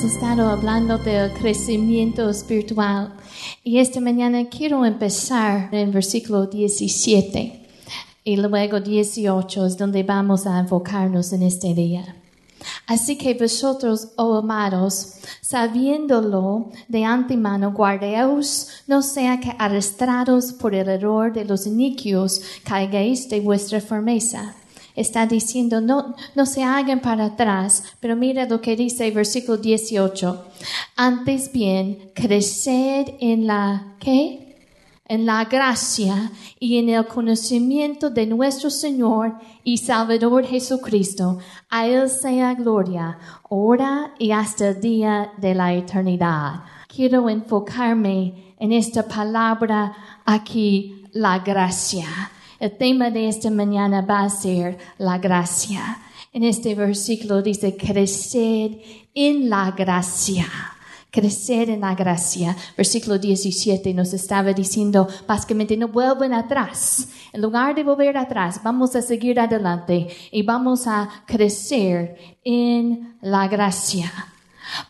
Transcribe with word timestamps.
hemos 0.00 0.14
estado 0.14 0.48
hablando 0.48 0.96
del 0.96 1.30
crecimiento 1.34 2.30
espiritual 2.30 3.12
y 3.62 3.80
esta 3.80 4.00
mañana 4.00 4.48
quiero 4.48 4.86
empezar 4.86 5.68
en 5.74 5.92
versículo 5.92 6.46
17 6.46 7.66
y 8.24 8.36
luego 8.36 8.80
18 8.80 9.66
es 9.66 9.76
donde 9.76 10.02
vamos 10.02 10.46
a 10.46 10.58
enfocarnos 10.58 11.34
en 11.34 11.42
este 11.42 11.74
día. 11.74 12.16
Así 12.86 13.18
que 13.18 13.34
vosotros, 13.34 14.12
oh 14.16 14.36
amados, 14.36 15.16
sabiéndolo 15.42 16.70
de 16.88 17.04
antemano, 17.04 17.72
guardaos, 17.72 18.68
no 18.86 19.02
sea 19.02 19.38
que 19.38 19.54
arrastrados 19.58 20.54
por 20.54 20.74
el 20.74 20.88
error 20.88 21.30
de 21.30 21.44
los 21.44 21.66
iniquios 21.66 22.40
caigáis 22.64 23.28
de 23.28 23.40
vuestra 23.40 23.82
firmeza. 23.82 24.54
Está 25.00 25.26
diciendo, 25.26 25.80
no, 25.80 26.14
no 26.34 26.44
se 26.44 26.62
hagan 26.62 27.00
para 27.00 27.24
atrás, 27.24 27.84
pero 28.00 28.16
mira 28.16 28.46
lo 28.46 28.60
que 28.60 28.76
dice 28.76 29.08
el 29.08 29.14
versículo 29.14 29.56
18. 29.56 30.44
Antes 30.96 31.50
bien, 31.52 32.10
creced 32.14 33.14
en 33.18 33.46
la, 33.46 33.96
¿qué? 33.98 34.50
en 35.10 35.26
la 35.26 35.44
gracia 35.44 36.30
y 36.60 36.78
en 36.78 36.88
el 36.88 37.04
conocimiento 37.04 38.10
de 38.10 38.26
nuestro 38.26 38.70
Señor 38.70 39.34
y 39.64 39.78
Salvador 39.78 40.44
Jesucristo. 40.44 41.38
A 41.68 41.86
Él 41.86 42.08
sea 42.08 42.54
gloria, 42.54 43.18
ahora 43.50 44.14
y 44.20 44.30
hasta 44.30 44.68
el 44.68 44.80
día 44.80 45.32
de 45.36 45.56
la 45.56 45.74
eternidad. 45.74 46.62
Quiero 46.86 47.28
enfocarme 47.28 48.54
en 48.58 48.72
esta 48.72 49.08
palabra 49.08 49.96
aquí, 50.24 51.06
la 51.12 51.40
gracia. 51.40 52.06
El 52.60 52.76
tema 52.76 53.10
de 53.10 53.26
esta 53.26 53.50
mañana 53.50 54.02
va 54.02 54.20
a 54.20 54.28
ser 54.28 54.76
la 54.98 55.16
gracia. 55.16 55.98
En 56.30 56.44
este 56.44 56.74
versículo 56.74 57.40
dice, 57.40 57.74
creced 57.74 58.72
en 59.14 59.48
la 59.48 59.70
gracia 59.70 60.46
crecer 61.10 61.70
en 61.70 61.80
la 61.80 61.94
gracia. 61.96 62.56
Versículo 62.76 63.18
17 63.18 63.92
nos 63.94 64.12
estaba 64.12 64.52
diciendo 64.52 65.08
básicamente 65.26 65.76
no 65.76 65.88
vuelven 65.88 66.32
atrás. 66.32 67.08
En 67.32 67.42
lugar 67.42 67.74
de 67.74 67.82
volver 67.82 68.16
atrás, 68.16 68.60
vamos 68.62 68.94
a 68.94 69.02
seguir 69.02 69.40
adelante 69.40 70.06
y 70.30 70.42
vamos 70.42 70.86
a 70.86 71.08
crecer 71.26 72.38
en 72.44 73.16
la 73.22 73.48
gracia. 73.48 74.12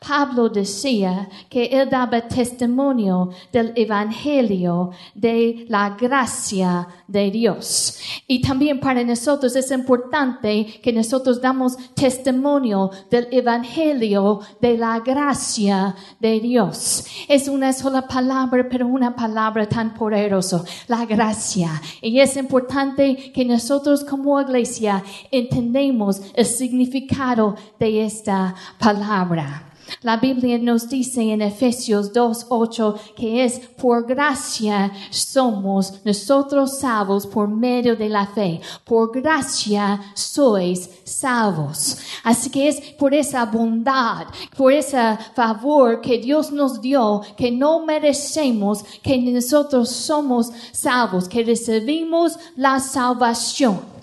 Pablo 0.07 0.49
decía 0.49 1.29
que 1.49 1.65
él 1.67 1.89
daba 1.89 2.21
testimonio 2.21 3.31
del 3.53 3.73
Evangelio 3.77 4.91
de 5.15 5.67
la 5.69 5.91
gracia 5.91 6.87
de 7.11 7.31
Dios. 7.31 7.99
Y 8.27 8.41
también 8.41 8.81
para 8.81 9.03
nosotros 9.03 9.57
es 9.57 9.71
importante 9.71 10.81
que 10.83 10.93
nosotros 10.93 11.41
damos 11.41 11.77
testimonio 11.95 12.91
del 13.11 13.29
Evangelio 13.31 14.41
de 14.61 14.79
la 14.79 15.01
gracia 15.01 15.95
de 16.21 16.41
Dios. 16.41 17.05
Es 17.29 17.49
una 17.49 17.73
sola 17.73 18.07
palabra, 18.07 18.69
pero 18.71 18.87
una 18.87 19.15
palabra 19.15 19.69
tan 19.69 19.95
poderosa, 19.95 20.63
la 20.87 21.05
gracia. 21.05 21.81
Y 22.01 22.21
es 22.21 22.37
importante 22.37 23.33
que 23.33 23.45
nosotros 23.45 24.05
como 24.05 24.41
iglesia 24.41 25.03
entendemos 25.31 26.21
el 26.35 26.47
significado 26.47 27.57
de 27.79 28.05
esta 28.05 28.55
palabra. 28.79 29.70
La 30.03 30.17
Biblia 30.17 30.59
nos 30.59 30.89
dice 30.89 31.23
en 31.23 31.43
Efesios 31.43 32.13
2.8 32.13 33.15
que 33.15 33.45
es 33.45 33.59
por 33.59 34.07
gracia 34.07 34.93
somos 35.11 36.05
nosotros 36.05 36.79
salvos 36.79 37.27
por 37.27 37.49
medio 37.49 37.97
de 37.97 38.09
la 38.09 38.27
fe. 38.27 38.61
Por 38.85 39.13
gracia 39.13 40.01
sois 40.15 40.89
salvos. 41.05 41.99
Así 42.25 42.51
que 42.51 42.69
es 42.69 42.81
por 42.99 43.15
esa 43.15 43.45
bondad, 43.47 44.27
por 44.57 44.73
ese 44.73 45.19
favor 45.35 46.01
que 46.01 46.19
Dios 46.19 46.51
nos 46.51 46.81
dio, 46.81 47.23
que 47.37 47.51
no 47.51 47.85
merecemos, 47.85 48.83
que 49.03 49.19
nosotros 49.19 49.91
somos 49.91 50.51
salvos, 50.73 51.29
que 51.29 51.45
recibimos 51.45 52.39
la 52.57 52.81
salvación. 52.81 54.00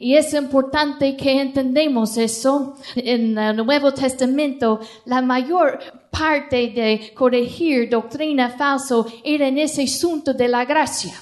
Y 0.00 0.14
es 0.14 0.32
importante 0.34 1.16
que 1.16 1.40
entendemos 1.40 2.16
eso. 2.16 2.76
En 2.94 3.36
el 3.38 3.56
Nuevo 3.56 3.92
Testamento, 3.92 4.80
la 5.04 5.22
mayor 5.22 5.78
parte 6.10 6.68
de 6.68 7.12
corregir 7.14 7.90
doctrina 7.90 8.50
falso 8.50 9.06
era 9.24 9.48
en 9.48 9.58
ese 9.58 9.82
asunto 9.84 10.32
de 10.32 10.48
la 10.48 10.64
gracia. 10.64 11.12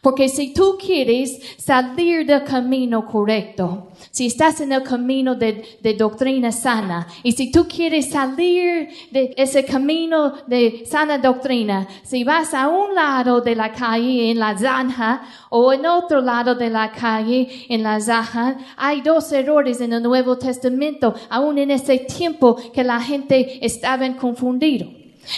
Porque 0.00 0.28
si 0.28 0.52
tú 0.52 0.76
quieres 0.78 1.38
salir 1.58 2.26
del 2.26 2.44
camino 2.44 3.06
correcto, 3.06 3.88
si 4.10 4.26
estás 4.26 4.60
en 4.60 4.72
el 4.72 4.82
camino 4.82 5.34
de, 5.34 5.78
doctrina 5.98 6.52
sana, 6.52 7.06
y 7.22 7.32
si 7.32 7.50
tú 7.50 7.66
quieres 7.66 8.10
salir 8.10 8.88
de 9.10 9.34
ese 9.36 9.64
camino 9.64 10.34
de 10.46 10.84
sana 10.86 11.18
doctrina, 11.18 11.86
si 12.02 12.24
vas 12.24 12.54
a 12.54 12.68
un 12.68 12.94
lado 12.94 13.40
de 13.40 13.54
la 13.54 13.72
calle 13.72 14.30
en 14.30 14.38
la 14.38 14.56
zanja 14.56 15.22
o 15.50 15.72
en 15.72 15.86
otro 15.86 16.20
lado 16.20 16.54
de 16.54 16.70
la 16.70 16.92
calle 16.92 17.66
en 17.68 17.82
la 17.82 18.00
zanja, 18.00 18.56
hay 18.76 19.00
dos 19.00 19.30
errores 19.32 19.80
en 19.80 19.92
el 19.92 20.02
Nuevo 20.02 20.36
Testamento, 20.38 21.14
aún 21.30 21.58
en 21.58 21.70
ese 21.70 21.98
tiempo 21.98 22.56
que 22.72 22.84
la 22.84 23.00
gente 23.00 23.64
estaba 23.64 24.06
confundida. 24.16 24.86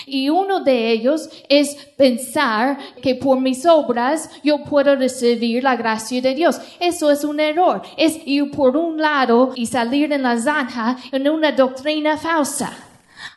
Y 0.07 0.29
uno 0.29 0.61
de 0.61 0.91
ellos 0.91 1.29
es 1.49 1.75
pensar 1.97 2.79
que 3.03 3.15
por 3.15 3.41
mis 3.41 3.67
obras 3.67 4.31
yo 4.43 4.65
puedo 4.65 4.97
recibir 4.97 5.63
la 5.63 5.77
gracia 5.77 6.21
de 6.21 6.35
Dios. 6.35 6.61
Eso 6.81 7.11
es 7.11 7.25
un 7.25 7.41
error. 7.41 7.83
Es 7.97 8.19
ir 8.25 8.51
por 8.51 8.77
un 8.77 8.99
lado 8.99 9.53
y 9.55 9.67
salir 9.67 10.13
en 10.13 10.23
la 10.23 10.39
zanja 10.39 10.97
en 11.13 11.29
una 11.29 11.53
doctrina 11.53 12.17
falsa. 12.17 12.73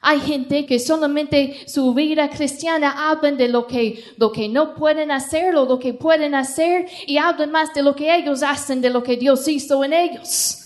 Hay 0.01 0.19
gente 0.19 0.65
que 0.65 0.79
solamente 0.79 1.67
su 1.67 1.93
vida 1.93 2.29
cristiana 2.29 3.09
hablan 3.09 3.37
de 3.37 3.47
lo 3.47 3.67
que, 3.67 4.03
lo 4.17 4.31
que 4.31 4.49
no 4.49 4.73
pueden 4.73 5.11
hacer 5.11 5.55
o 5.55 5.65
lo 5.65 5.77
que 5.77 5.93
pueden 5.93 6.33
hacer 6.33 6.87
y 7.05 7.17
hablan 7.17 7.51
más 7.51 7.73
de 7.73 7.83
lo 7.83 7.95
que 7.95 8.15
ellos 8.15 8.41
hacen 8.41 8.81
de 8.81 8.89
lo 8.89 9.03
que 9.03 9.17
Dios 9.17 9.47
hizo 9.47 9.83
en 9.83 9.93
ellos. 9.93 10.60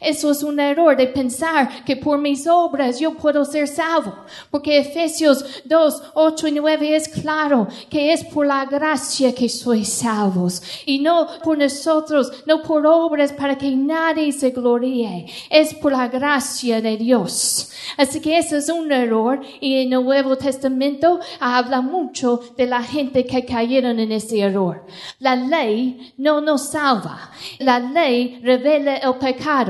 Eso 0.00 0.30
es 0.30 0.42
un 0.42 0.58
error 0.58 0.96
de 0.96 1.06
pensar 1.06 1.84
que 1.84 1.96
por 1.96 2.18
mis 2.18 2.46
obras 2.46 2.98
yo 2.98 3.14
puedo 3.14 3.44
ser 3.44 3.68
salvo, 3.68 4.14
porque 4.50 4.78
Efesios 4.78 5.62
2, 5.64 6.02
8 6.14 6.48
y 6.48 6.52
9 6.52 6.96
es 6.96 7.08
claro 7.08 7.68
que 7.88 8.12
es 8.12 8.24
por 8.24 8.46
la 8.46 8.64
gracia 8.64 9.34
que 9.34 9.48
sois 9.48 9.88
salvos 9.88 10.62
y 10.84 10.98
no 10.98 11.28
por 11.42 11.58
nosotros, 11.58 12.32
no 12.46 12.62
por 12.62 12.86
obras 12.86 13.32
para 13.32 13.56
que 13.56 13.70
nadie 13.70 14.32
se 14.32 14.50
gloríe, 14.50 15.26
es 15.50 15.74
por 15.74 15.92
la 15.92 16.08
gracia 16.08 16.80
de 16.80 16.96
Dios. 16.96 17.70
Así 17.96 18.20
que 18.20 18.38
eso 18.38 18.56
es 18.56 18.68
un 18.68 18.90
error 18.92 19.40
y 19.60 19.82
el 19.82 19.90
Nuevo 19.90 20.36
Testamento 20.36 21.20
habla 21.40 21.80
mucho 21.80 22.40
de 22.56 22.66
la 22.66 22.82
gente 22.82 23.24
que 23.24 23.44
cayeron 23.44 23.98
en 24.00 24.12
ese 24.12 24.40
error. 24.40 24.86
La 25.20 25.36
ley 25.36 26.12
no 26.16 26.40
nos 26.40 26.70
salva, 26.70 27.30
la 27.58 27.78
ley 27.78 28.40
revela 28.42 28.96
el 28.96 29.14
pecado 29.14 29.67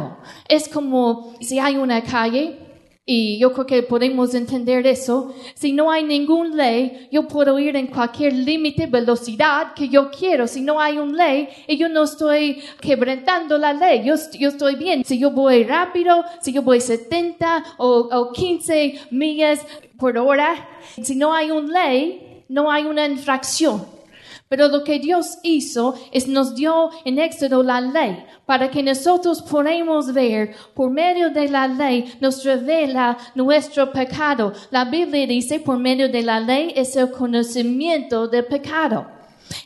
es 0.49 0.69
como 0.69 1.35
si 1.41 1.59
hay 1.59 1.77
una 1.77 2.03
calle 2.03 2.69
y 3.11 3.39
yo 3.39 3.55
creo 3.55 3.65
que 3.65 3.83
podemos 3.83 4.35
entender 4.35 4.87
eso. 4.87 5.35
Si 5.55 5.73
no 5.73 5.91
hay 5.91 6.05
ninguna 6.05 6.55
ley, 6.55 7.09
yo 7.11 7.27
puedo 7.27 7.59
ir 7.59 7.75
en 7.75 7.87
cualquier 7.87 8.35
límite, 8.35 8.87
velocidad 8.87 9.73
que 9.73 9.89
yo 9.89 10.11
quiero. 10.11 10.47
Si 10.47 10.61
no 10.61 10.79
hay 10.79 10.99
una 10.99 11.25
ley, 11.25 11.49
y 11.67 11.79
yo 11.79 11.89
no 11.89 12.03
estoy 12.03 12.63
quebrantando 12.83 13.57
la 13.57 13.73
ley, 13.73 14.05
yo, 14.05 14.13
estoy 14.15 14.75
bien. 14.75 15.07
Si 15.07 15.19
yo 15.19 15.31
voy 15.31 15.65
rápido, 15.65 16.23
si 16.43 16.53
yo 16.53 16.61
voy 16.61 16.83
70 16.83 17.77
o, 17.79 18.11
o 18.13 18.31
15 18.31 19.01
millas 19.11 19.65
por 19.97 20.19
hora, 20.19 20.69
si 21.03 21.17
no 21.17 21.33
hay 21.33 21.51
una 21.51 21.87
ley, 21.87 22.45
no 22.51 22.71
hay 22.71 22.85
una 22.85 23.07
infracción. 23.07 23.98
Pero 24.49 24.69
lo 24.69 24.83
que 24.83 24.99
Dios 24.99 25.39
hizo 25.43 25.95
es 26.11 26.27
nos 26.27 26.55
dio 26.55 26.91
en 27.05 27.19
Éxodo 27.19 27.63
la 27.63 27.81
ley 27.81 28.25
para 28.47 28.71
que 28.71 28.83
nosotros 28.83 29.43
podamos 29.43 30.15
ver 30.15 30.55
por 30.75 30.91
medio 30.91 31.31
de 31.31 31.49
la 31.49 31.69
ley 31.69 32.15
nos 32.21 32.43
revela 32.45 33.19
nuestro 33.35 33.93
pecado. 33.93 34.55
La 34.71 34.87
Biblia 34.87 35.27
dice 35.27 35.61
por 35.61 35.79
medio 35.79 36.09
de 36.09 36.23
la 36.23 36.41
ley 36.41 36.73
es 36.75 36.97
el 36.97 37.11
conocimiento 37.11 38.27
del 38.27 38.47
pecado. 38.47 39.07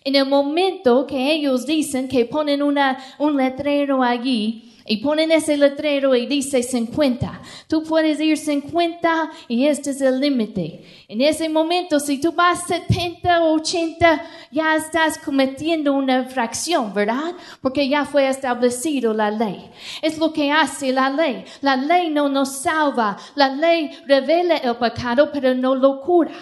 En 0.04 0.16
el 0.16 0.26
momento 0.26 1.06
que 1.06 1.32
ellos 1.32 1.64
dicen 1.64 2.08
que 2.08 2.24
ponen 2.24 2.62
una, 2.62 2.98
un 3.18 3.36
letrero 3.36 4.02
allí, 4.02 4.71
y 4.86 4.98
ponen 4.98 5.32
ese 5.32 5.56
letrero 5.56 6.14
y 6.14 6.26
dice 6.26 6.62
50. 6.62 7.40
Tú 7.68 7.82
puedes 7.82 8.20
ir 8.20 8.36
50 8.36 9.30
y 9.48 9.66
este 9.66 9.90
es 9.90 10.00
el 10.00 10.20
límite. 10.20 10.84
En 11.08 11.20
ese 11.20 11.48
momento, 11.48 12.00
si 12.00 12.20
tú 12.20 12.32
vas 12.32 12.66
70 12.66 13.44
o 13.44 13.54
80, 13.54 14.22
ya 14.50 14.76
estás 14.76 15.18
cometiendo 15.18 15.92
una 15.92 16.18
infracción, 16.18 16.92
¿verdad? 16.92 17.34
Porque 17.60 17.88
ya 17.88 18.04
fue 18.04 18.28
establecido 18.28 19.14
la 19.14 19.30
ley. 19.30 19.70
Es 20.00 20.18
lo 20.18 20.32
que 20.32 20.50
hace 20.50 20.92
la 20.92 21.10
ley. 21.10 21.44
La 21.60 21.76
ley 21.76 22.10
no 22.10 22.28
nos 22.28 22.62
salva. 22.62 23.16
La 23.34 23.48
ley 23.48 23.90
revela 24.06 24.56
el 24.56 24.76
pecado, 24.76 25.30
pero 25.32 25.54
no 25.54 25.74
lo 25.74 26.00
cura. 26.00 26.32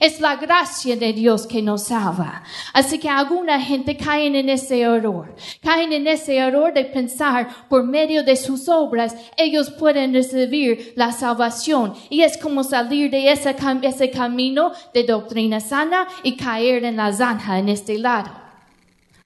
Es 0.00 0.20
la 0.20 0.36
gracia 0.36 0.96
de 0.96 1.12
Dios 1.12 1.46
que 1.46 1.62
nos 1.62 1.84
salva. 1.84 2.42
Así 2.72 2.98
que 2.98 3.08
alguna 3.08 3.60
gente 3.60 3.96
caen 3.96 4.36
en 4.36 4.48
ese 4.48 4.80
error. 4.80 5.34
Caen 5.62 5.92
en 5.92 6.06
ese 6.06 6.36
error 6.36 6.72
de 6.72 6.84
pensar 6.84 7.48
por 7.68 7.84
medio 7.84 8.22
de 8.22 8.36
sus 8.36 8.68
obras 8.68 9.16
ellos 9.36 9.70
pueden 9.70 10.12
recibir 10.12 10.92
la 10.96 11.12
salvación. 11.12 11.94
Y 12.10 12.22
es 12.22 12.36
como 12.36 12.64
salir 12.64 13.10
de 13.10 13.32
ese, 13.32 13.54
ese 13.82 14.10
camino 14.10 14.72
de 14.94 15.04
doctrina 15.04 15.60
sana 15.60 16.06
y 16.22 16.36
caer 16.36 16.84
en 16.84 16.96
la 16.96 17.12
zanja 17.12 17.58
en 17.58 17.68
este 17.68 17.98
lado. 17.98 18.30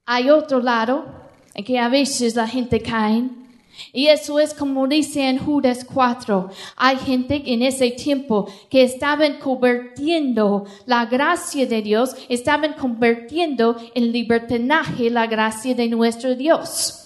Hay 0.06 0.30
otro 0.30 0.60
lado 0.60 1.04
en 1.54 1.64
que 1.64 1.78
a 1.78 1.88
veces 1.88 2.34
la 2.34 2.48
gente 2.48 2.80
cae 2.80 3.24
y 3.92 4.06
eso 4.06 4.38
es 4.38 4.54
como 4.54 4.86
dice 4.86 5.28
en 5.28 5.38
Judas 5.38 5.84
4. 5.84 6.50
Hay 6.76 6.96
gente 6.96 7.42
en 7.46 7.62
ese 7.62 7.90
tiempo 7.90 8.46
que 8.70 8.82
estaban 8.82 9.38
convirtiendo 9.38 10.64
la 10.86 11.06
gracia 11.06 11.66
de 11.66 11.82
Dios, 11.82 12.16
estaban 12.28 12.74
convirtiendo 12.74 13.76
en 13.94 14.12
libertinaje 14.12 15.10
la 15.10 15.26
gracia 15.26 15.74
de 15.74 15.88
nuestro 15.88 16.34
Dios. 16.34 16.98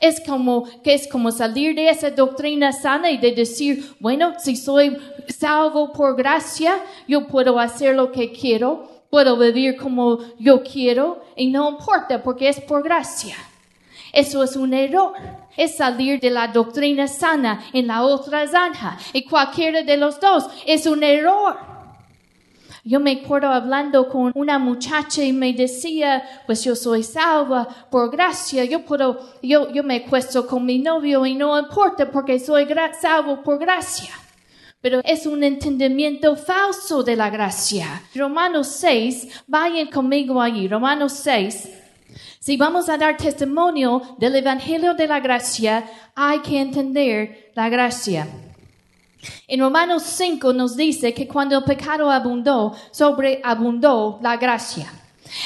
Es 0.00 0.20
como, 0.26 0.64
que 0.82 0.94
es 0.94 1.06
como 1.06 1.30
salir 1.30 1.76
de 1.76 1.88
esa 1.88 2.10
doctrina 2.10 2.72
sana 2.72 3.10
y 3.10 3.18
de 3.18 3.32
decir, 3.32 3.94
bueno, 4.00 4.34
si 4.38 4.56
soy 4.56 4.96
salvo 5.28 5.92
por 5.92 6.16
gracia, 6.16 6.74
yo 7.06 7.28
puedo 7.28 7.58
hacer 7.58 7.94
lo 7.94 8.10
que 8.10 8.32
quiero, 8.32 8.90
puedo 9.10 9.36
vivir 9.36 9.76
como 9.76 10.18
yo 10.40 10.62
quiero 10.64 11.22
y 11.36 11.50
no 11.50 11.70
importa 11.70 12.20
porque 12.20 12.48
es 12.48 12.60
por 12.60 12.82
gracia. 12.82 13.36
Eso 14.12 14.42
es 14.42 14.56
un 14.56 14.74
error. 14.74 15.14
Es 15.56 15.76
salir 15.76 16.20
de 16.20 16.30
la 16.30 16.48
doctrina 16.48 17.08
sana 17.08 17.64
en 17.72 17.86
la 17.86 18.02
otra 18.02 18.46
zanja. 18.46 18.98
Y 19.12 19.24
cualquiera 19.24 19.82
de 19.82 19.96
los 19.96 20.20
dos 20.20 20.46
es 20.66 20.86
un 20.86 21.02
error. 21.02 21.72
Yo 22.84 22.98
me 22.98 23.12
acuerdo 23.12 23.48
hablando 23.48 24.08
con 24.08 24.32
una 24.34 24.58
muchacha 24.58 25.22
y 25.22 25.32
me 25.32 25.52
decía, 25.52 26.22
pues 26.46 26.64
yo 26.64 26.74
soy 26.74 27.04
salva 27.04 27.68
por 27.90 28.10
gracia, 28.10 28.64
yo 28.64 28.84
puedo, 28.84 29.20
yo, 29.40 29.72
yo 29.72 29.84
me 29.84 29.98
acuesto 30.04 30.48
con 30.48 30.66
mi 30.66 30.80
novio 30.80 31.24
y 31.24 31.36
no 31.36 31.56
importa 31.56 32.10
porque 32.10 32.40
soy 32.40 32.66
salvo 33.00 33.40
por 33.40 33.60
gracia. 33.60 34.10
Pero 34.80 35.00
es 35.04 35.26
un 35.26 35.44
entendimiento 35.44 36.34
falso 36.34 37.04
de 37.04 37.14
la 37.14 37.30
gracia. 37.30 38.02
Romanos 38.16 38.66
6, 38.66 39.44
vayan 39.46 39.86
conmigo 39.86 40.42
allí, 40.42 40.66
Romanos 40.66 41.12
6. 41.12 41.81
Si 42.42 42.56
vamos 42.56 42.88
a 42.88 42.98
dar 42.98 43.16
testimonio 43.16 44.02
del 44.18 44.34
Evangelio 44.34 44.94
de 44.94 45.06
la 45.06 45.20
Gracia, 45.20 45.88
hay 46.16 46.40
que 46.40 46.60
entender 46.60 47.52
la 47.54 47.68
gracia. 47.68 48.26
En 49.46 49.60
Romanos 49.60 50.02
5 50.02 50.52
nos 50.52 50.76
dice 50.76 51.14
que 51.14 51.28
cuando 51.28 51.58
el 51.58 51.62
pecado 51.62 52.10
abundó, 52.10 52.74
sobreabundó 52.90 54.18
la 54.20 54.38
gracia. 54.38 54.92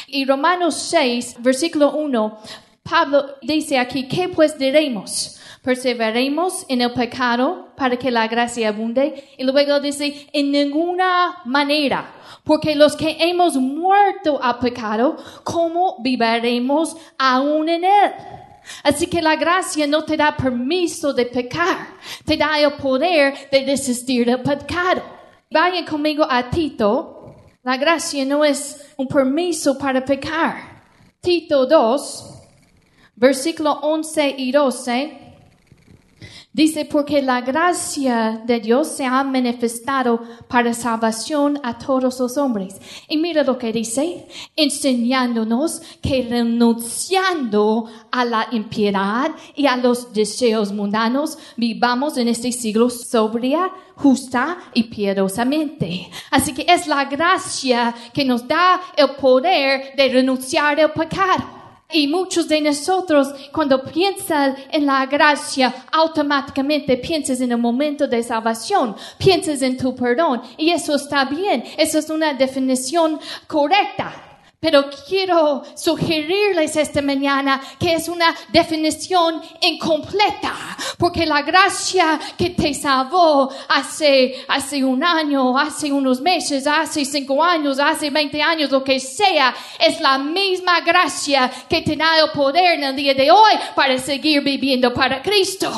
Y 0.07 0.25
Romanos 0.25 0.75
6, 0.75 1.37
versículo 1.41 1.93
1, 1.93 2.39
Pablo 2.89 3.37
dice 3.43 3.79
aquí, 3.79 4.07
¿qué 4.07 4.29
pues 4.29 4.57
diremos? 4.57 5.39
¿Perseveremos 5.63 6.65
en 6.69 6.81
el 6.81 6.93
pecado 6.93 7.71
para 7.77 7.97
que 7.97 8.11
la 8.11 8.29
gracia 8.29 8.69
abunde? 8.69 9.29
Y 9.37 9.43
luego 9.43 9.81
dice, 9.81 10.29
en 10.33 10.53
ninguna 10.53 11.39
manera. 11.45 12.13
Porque 12.45 12.77
los 12.77 12.95
que 12.95 13.17
hemos 13.19 13.57
muerto 13.57 14.41
al 14.41 14.61
pecado, 14.61 15.17
¿cómo 15.43 15.97
viviremos 16.01 16.97
aún 17.19 17.69
en 17.69 17.85
él? 17.85 18.13
Así 18.85 19.09
que 19.09 19.21
la 19.21 19.35
gracia 19.35 19.87
no 19.89 20.05
te 20.05 20.17
da 20.17 20.37
permiso 20.37 21.13
de 21.13 21.27
pecar, 21.27 21.89
te 22.25 22.37
da 22.37 22.59
el 22.61 22.73
poder 22.75 23.35
de 23.51 23.65
desistir 23.65 24.27
del 24.27 24.43
pecado. 24.43 25.03
Vayan 25.51 25.85
conmigo 25.85 26.25
a 26.29 26.49
Tito. 26.49 27.35
La 27.65 27.77
gracia 27.77 28.25
no 28.25 28.45
es 28.45 28.93
un 28.97 29.09
permiso 29.09 29.77
para 29.77 30.05
pecar. 30.05 30.85
Tito 31.21 31.67
2, 31.67 32.36
versículo 33.17 33.73
11 33.73 34.35
y 34.39 34.53
12. 34.53 35.27
Dice, 36.57 36.87
porque 36.87 37.21
la 37.21 37.43
gracia 37.43 38.43
de 38.47 38.61
Dios 38.61 38.89
se 38.89 39.05
ha 39.05 39.23
manifestado 39.23 40.23
para 40.49 40.73
salvación 40.73 41.61
a 41.63 41.77
todos 41.77 42.19
los 42.19 42.39
hombres. 42.39 42.81
Y 43.11 43.19
mira 43.19 43.43
lo 43.43 43.59
que 43.59 43.75
dice, 43.75 44.27
enseñándonos 44.57 45.83
que 46.01 46.27
renunciando 46.31 47.85
a 48.11 48.25
la 48.25 48.49
impiedad 48.53 49.33
y 49.55 49.67
a 49.67 49.77
los 49.77 50.15
deseos 50.15 50.73
mundanos, 50.73 51.37
vivamos 51.59 52.17
en 52.17 52.29
este 52.29 52.51
siglo 52.53 52.89
sobria, 52.89 53.71
justa 53.95 54.57
y 54.73 54.85
piadosamente. 54.85 56.11
Así 56.31 56.55
que 56.55 56.65
es 56.67 56.87
la 56.87 57.05
gracia 57.05 57.95
que 58.15 58.25
nos 58.25 58.49
da 58.49 58.81
el 58.97 59.11
poder 59.11 59.95
de 59.95 60.09
renunciar 60.09 60.81
al 60.81 60.95
pecado. 60.95 61.56
Y 61.93 62.09
muchos 62.09 62.49
de 62.49 62.61
nosotros, 62.61 63.29
cuando 63.53 63.83
piensan 63.85 64.57
en 64.73 64.87
la 64.87 65.07
gracia, 65.07 65.73
automáticamente 65.93 66.97
piensas 66.97 67.41
en 67.41 67.53
el 67.53 67.59
momento 67.59 68.09
de 68.09 68.25
salvación, 68.25 68.97
piensas 69.19 69.63
en 69.63 69.77
tu 69.77 69.95
perdón. 69.95 70.43
Y 70.57 70.71
eso 70.71 70.97
está 70.97 71.25
bien, 71.27 71.63
eso 71.77 71.99
es 71.99 72.11
una 72.11 72.35
definición 72.35 73.21
correcta. 73.47 74.26
Pero 74.67 74.91
quiero 75.09 75.63
sugerirles 75.77 76.75
esta 76.75 77.01
mañana 77.01 77.63
que 77.79 77.95
es 77.95 78.09
una 78.09 78.35
definición 78.49 79.41
incompleta, 79.61 80.53
porque 80.99 81.25
la 81.25 81.43
gracia 81.43 82.19
que 82.37 82.51
te 82.51 82.75
salvó 82.75 83.49
hace, 83.69 84.45
hace 84.49 84.85
un 84.85 85.05
año, 85.05 85.57
hace 85.57 85.93
unos 85.93 86.21
meses, 86.21 86.67
hace 86.67 87.05
cinco 87.05 87.45
años, 87.45 87.79
hace 87.79 88.11
veinte 88.11 88.43
años, 88.43 88.73
lo 88.73 88.83
que 88.83 88.99
sea, 88.99 89.55
es 89.79 90.01
la 90.01 90.19
misma 90.19 90.81
gracia 90.81 91.49
que 91.69 91.83
te 91.83 91.95
da 91.95 92.19
el 92.19 92.33
poder 92.33 92.73
en 92.73 92.83
el 92.83 92.97
día 92.97 93.15
de 93.15 93.31
hoy 93.31 93.53
para 93.77 93.97
seguir 93.99 94.43
viviendo 94.43 94.93
para 94.93 95.23
Cristo. 95.23 95.71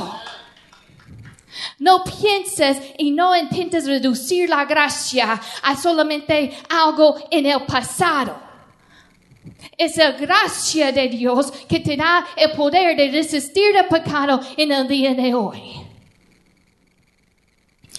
No 1.78 2.02
pienses 2.04 2.78
y 2.96 3.10
no 3.10 3.36
intentes 3.36 3.86
reducir 3.86 4.48
la 4.48 4.64
gracia 4.64 5.38
a 5.62 5.76
solamente 5.76 6.56
algo 6.70 7.16
en 7.30 7.44
el 7.44 7.60
pasado. 7.64 8.47
Es 9.76 9.96
la 9.96 10.12
gracia 10.12 10.92
de 10.92 11.08
Dios 11.08 11.52
que 11.68 11.80
te 11.80 11.96
da 11.96 12.26
el 12.36 12.52
poder 12.52 12.96
de 12.96 13.10
resistir 13.10 13.76
el 13.76 13.86
pecado 13.86 14.40
en 14.56 14.72
el 14.72 14.86
día 14.86 15.14
de 15.14 15.34
hoy. 15.34 15.87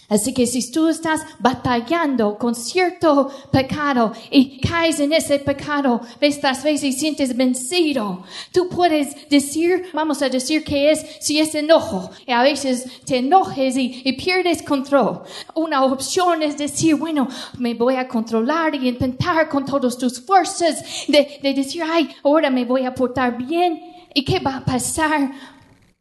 Así 0.10 0.34
que 0.34 0.48
si 0.48 0.72
tú 0.72 0.90
estás 0.90 1.22
batallando 1.38 2.36
con 2.38 2.56
cierto 2.56 3.30
pecado 3.52 4.12
y 4.32 4.60
caes 4.60 5.00
en 5.00 5.14
ese 5.14 5.38
pecado 5.38 6.02
estas 6.20 6.64
veces 6.64 6.84
y 6.84 6.94
sientes 6.94 7.38
vencido, 7.38 8.24
tú 8.51 8.68
puedes 8.70 9.30
decir, 9.30 9.89
vamos 9.94 10.24
a 10.24 10.30
decir 10.30 10.63
que 10.63 10.89
es, 10.92 11.06
si 11.20 11.39
es 11.39 11.54
enojo, 11.54 12.10
y 12.25 12.32
a 12.32 12.42
veces 12.42 13.04
te 13.06 13.18
enojes 13.18 13.78
y, 13.78 14.10
pierdes 14.20 14.63
control. 14.63 15.22
Una 15.54 15.84
opción 15.84 16.42
es 16.42 16.58
decir, 16.58 16.96
bueno, 16.96 17.28
me 17.58 17.75
voy 17.75 17.96
a 17.96 18.08
controlar 18.08 18.74
y 18.75 18.89
intentar 18.89 19.48
con 19.48 19.63
todas 19.63 19.98
tus 19.98 20.20
fuerzas 20.20 20.84
de, 21.08 21.39
de 21.42 21.54
decir, 21.54 21.84
ay, 21.84 22.10
ahora 22.24 22.50
me 22.50 22.66
voy 22.66 22.86
a 22.86 22.94
portar 22.94 23.38
bien. 23.38 23.80
¿Y 24.13 24.25
qué 24.25 24.39
va 24.39 24.58
a 24.58 24.66
pasar? 24.66 25.32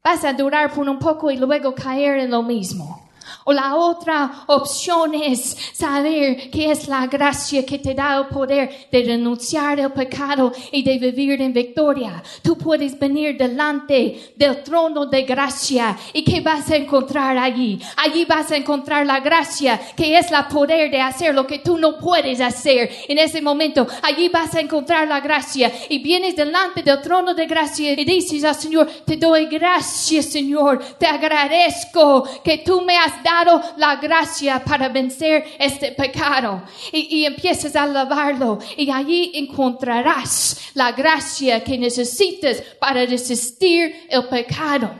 Vas 0.02 0.24
a 0.24 0.32
durar 0.32 0.72
por 0.72 0.88
un 0.88 0.98
poco 0.98 1.30
y 1.30 1.36
luego 1.36 1.74
caer 1.74 2.20
en 2.20 2.30
lo 2.30 2.42
mismo. 2.42 3.07
O 3.44 3.52
la 3.52 3.76
otra 3.76 4.44
opción 4.46 5.14
es 5.14 5.56
saber 5.72 6.50
que 6.50 6.70
es 6.70 6.88
la 6.88 7.06
gracia 7.06 7.64
que 7.64 7.78
te 7.78 7.94
da 7.94 8.18
el 8.18 8.26
poder 8.26 8.88
de 8.90 9.02
renunciar 9.02 9.80
al 9.80 9.92
pecado 9.92 10.52
y 10.72 10.82
de 10.82 10.98
vivir 10.98 11.40
en 11.40 11.52
victoria. 11.52 12.22
Tú 12.42 12.56
puedes 12.56 12.98
venir 12.98 13.36
delante 13.36 14.32
del 14.36 14.62
trono 14.62 15.06
de 15.06 15.22
gracia 15.22 15.96
y 16.12 16.24
¿qué 16.24 16.40
vas 16.40 16.70
a 16.70 16.76
encontrar 16.76 17.36
allí? 17.38 17.80
Allí 17.96 18.24
vas 18.24 18.50
a 18.50 18.56
encontrar 18.56 19.06
la 19.06 19.20
gracia 19.20 19.80
que 19.96 20.18
es 20.18 20.30
la 20.30 20.48
poder 20.48 20.90
de 20.90 21.00
hacer 21.00 21.34
lo 21.34 21.46
que 21.46 21.58
tú 21.58 21.78
no 21.78 21.98
puedes 21.98 22.40
hacer 22.40 22.90
en 23.08 23.18
ese 23.18 23.40
momento. 23.40 23.86
Allí 24.02 24.28
vas 24.28 24.54
a 24.54 24.60
encontrar 24.60 25.08
la 25.08 25.20
gracia 25.20 25.72
y 25.88 25.98
vienes 25.98 26.36
delante 26.36 26.82
del 26.82 27.00
trono 27.00 27.34
de 27.34 27.46
gracia 27.46 27.92
y 27.92 28.04
dices 28.04 28.44
al 28.44 28.54
Señor, 28.54 28.88
te 29.04 29.16
doy 29.16 29.46
gracias 29.46 30.26
Señor, 30.26 30.78
te 30.98 31.06
agradezco 31.06 32.24
que 32.42 32.58
tú 32.58 32.80
me 32.82 32.96
has 32.96 33.17
dado 33.22 33.62
la 33.76 33.96
gracia 33.96 34.62
para 34.64 34.88
vencer 34.88 35.44
este 35.58 35.92
pecado. 35.92 36.62
Y, 36.92 37.18
y 37.18 37.24
empiezas 37.24 37.74
a 37.76 37.84
alabarlo 37.84 38.58
y 38.76 38.90
allí 38.90 39.32
encontrarás 39.34 40.70
la 40.74 40.92
gracia 40.92 41.62
que 41.62 41.78
necesitas 41.78 42.62
para 42.80 43.04
resistir 43.06 43.94
el 44.08 44.26
pecado. 44.28 44.90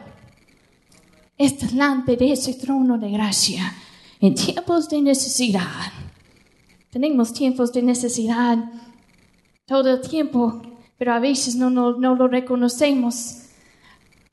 Es 1.36 1.58
delante 1.58 2.16
de 2.16 2.32
ese 2.32 2.54
trono 2.54 2.98
de 2.98 3.10
gracia 3.10 3.74
en 4.20 4.34
tiempos 4.34 4.88
de 4.88 5.00
necesidad. 5.00 5.92
Tenemos 6.90 7.32
tiempos 7.32 7.72
de 7.72 7.82
necesidad 7.82 8.58
todo 9.66 9.94
el 9.94 10.00
tiempo, 10.00 10.62
pero 10.96 11.12
a 11.12 11.18
veces 11.18 11.54
no, 11.54 11.70
no, 11.70 11.96
no, 11.98 12.14
lo 12.14 12.26
reconocemos. 12.26 13.42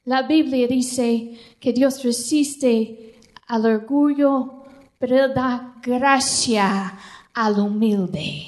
La 0.05 0.21
Biblia 0.21 0.67
dice 0.67 1.33
que 1.59 1.73
Dios 1.73 2.03
resiste 2.03 3.14
al 3.47 3.65
orgullo, 3.65 4.63
pero 4.97 5.27
da 5.29 5.75
gracia 5.81 6.97
al 7.33 7.59
humilde. 7.59 8.45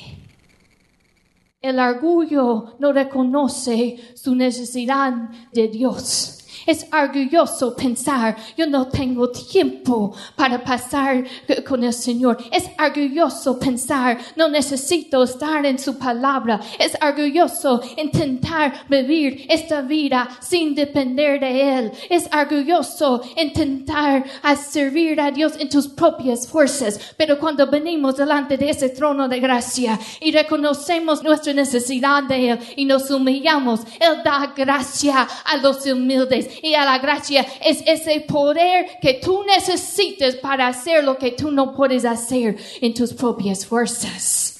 El 1.62 1.80
orgullo 1.80 2.76
no 2.80 2.94
reconoce 2.94 4.14
su 4.16 4.36
necesidad 4.36 5.14
de 5.52 5.68
Dios. 5.68 6.37
Es 6.68 6.86
orgulloso 6.92 7.74
pensar, 7.74 8.36
yo 8.58 8.68
no 8.68 8.88
tengo 8.88 9.30
tiempo 9.30 10.14
para 10.36 10.62
pasar 10.62 11.24
con 11.66 11.82
el 11.82 11.94
Señor. 11.94 12.38
Es 12.52 12.66
orgulloso 12.78 13.58
pensar, 13.58 14.18
no 14.36 14.50
necesito 14.50 15.24
estar 15.24 15.66
en 15.66 15.80
su 15.80 15.98
palabra. 15.98 16.60
Es 16.78 16.98
orgulloso 17.02 17.82
intentar 17.96 18.86
vivir 18.90 19.46
esta 19.48 19.82
vida 19.82 20.28
sin 20.42 20.76
depender 20.76 21.40
de 21.40 21.78
Él. 21.78 21.92
Es 22.10 22.28
orgulloso 22.34 23.22
intentar 23.38 24.26
servir 24.58 25.22
a 25.22 25.32
Dios 25.32 25.54
en 25.58 25.70
tus 25.70 25.88
propias 25.88 26.46
fuerzas. 26.46 27.00
Pero 27.16 27.40
cuando 27.40 27.66
venimos 27.68 28.18
delante 28.18 28.58
de 28.58 28.72
ese 28.72 28.90
trono 28.90 29.30
de 29.30 29.40
gracia 29.40 29.98
y 30.20 30.34
reconocemos 30.34 31.24
nuestra 31.24 31.54
necesidad 31.54 32.24
de 32.24 32.52
Él 32.52 32.60
y 32.76 32.84
nos 32.84 33.10
humillamos, 33.10 33.82
Él 34.02 34.22
da 34.22 34.54
gracia 34.54 35.26
a 35.46 35.56
los 35.58 35.86
humildes 35.86 36.57
y 36.62 36.74
a 36.74 36.86
la 36.86 37.00
gracia 37.00 37.46
es 37.64 37.84
ese 37.86 38.22
poder 38.22 38.88
que 39.02 39.16
tú 39.16 39.44
necesitas 39.44 40.36
para 40.36 40.68
hacer 40.68 41.04
lo 41.04 41.18
que 41.18 41.32
tú 41.32 41.52
no 41.52 41.74
puedes 41.74 42.06
hacer 42.06 42.58
en 42.82 42.94
tus 42.94 43.14
propias 43.14 43.66
fuerzas. 43.66 44.58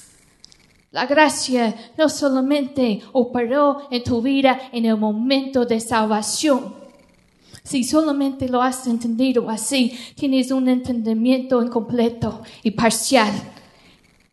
La 0.90 1.06
gracia 1.06 1.74
no 1.98 2.08
solamente 2.08 3.02
operó 3.12 3.88
en 3.90 4.02
tu 4.02 4.22
vida 4.22 4.70
en 4.72 4.86
el 4.86 4.96
momento 4.96 5.66
de 5.66 5.80
salvación. 5.80 6.74
Si 7.62 7.84
solamente 7.84 8.48
lo 8.48 8.62
has 8.62 8.86
entendido 8.86 9.50
así, 9.50 9.92
tienes 10.14 10.50
un 10.50 10.68
entendimiento 10.68 11.62
incompleto 11.62 12.42
y 12.62 12.70
parcial. 12.70 13.30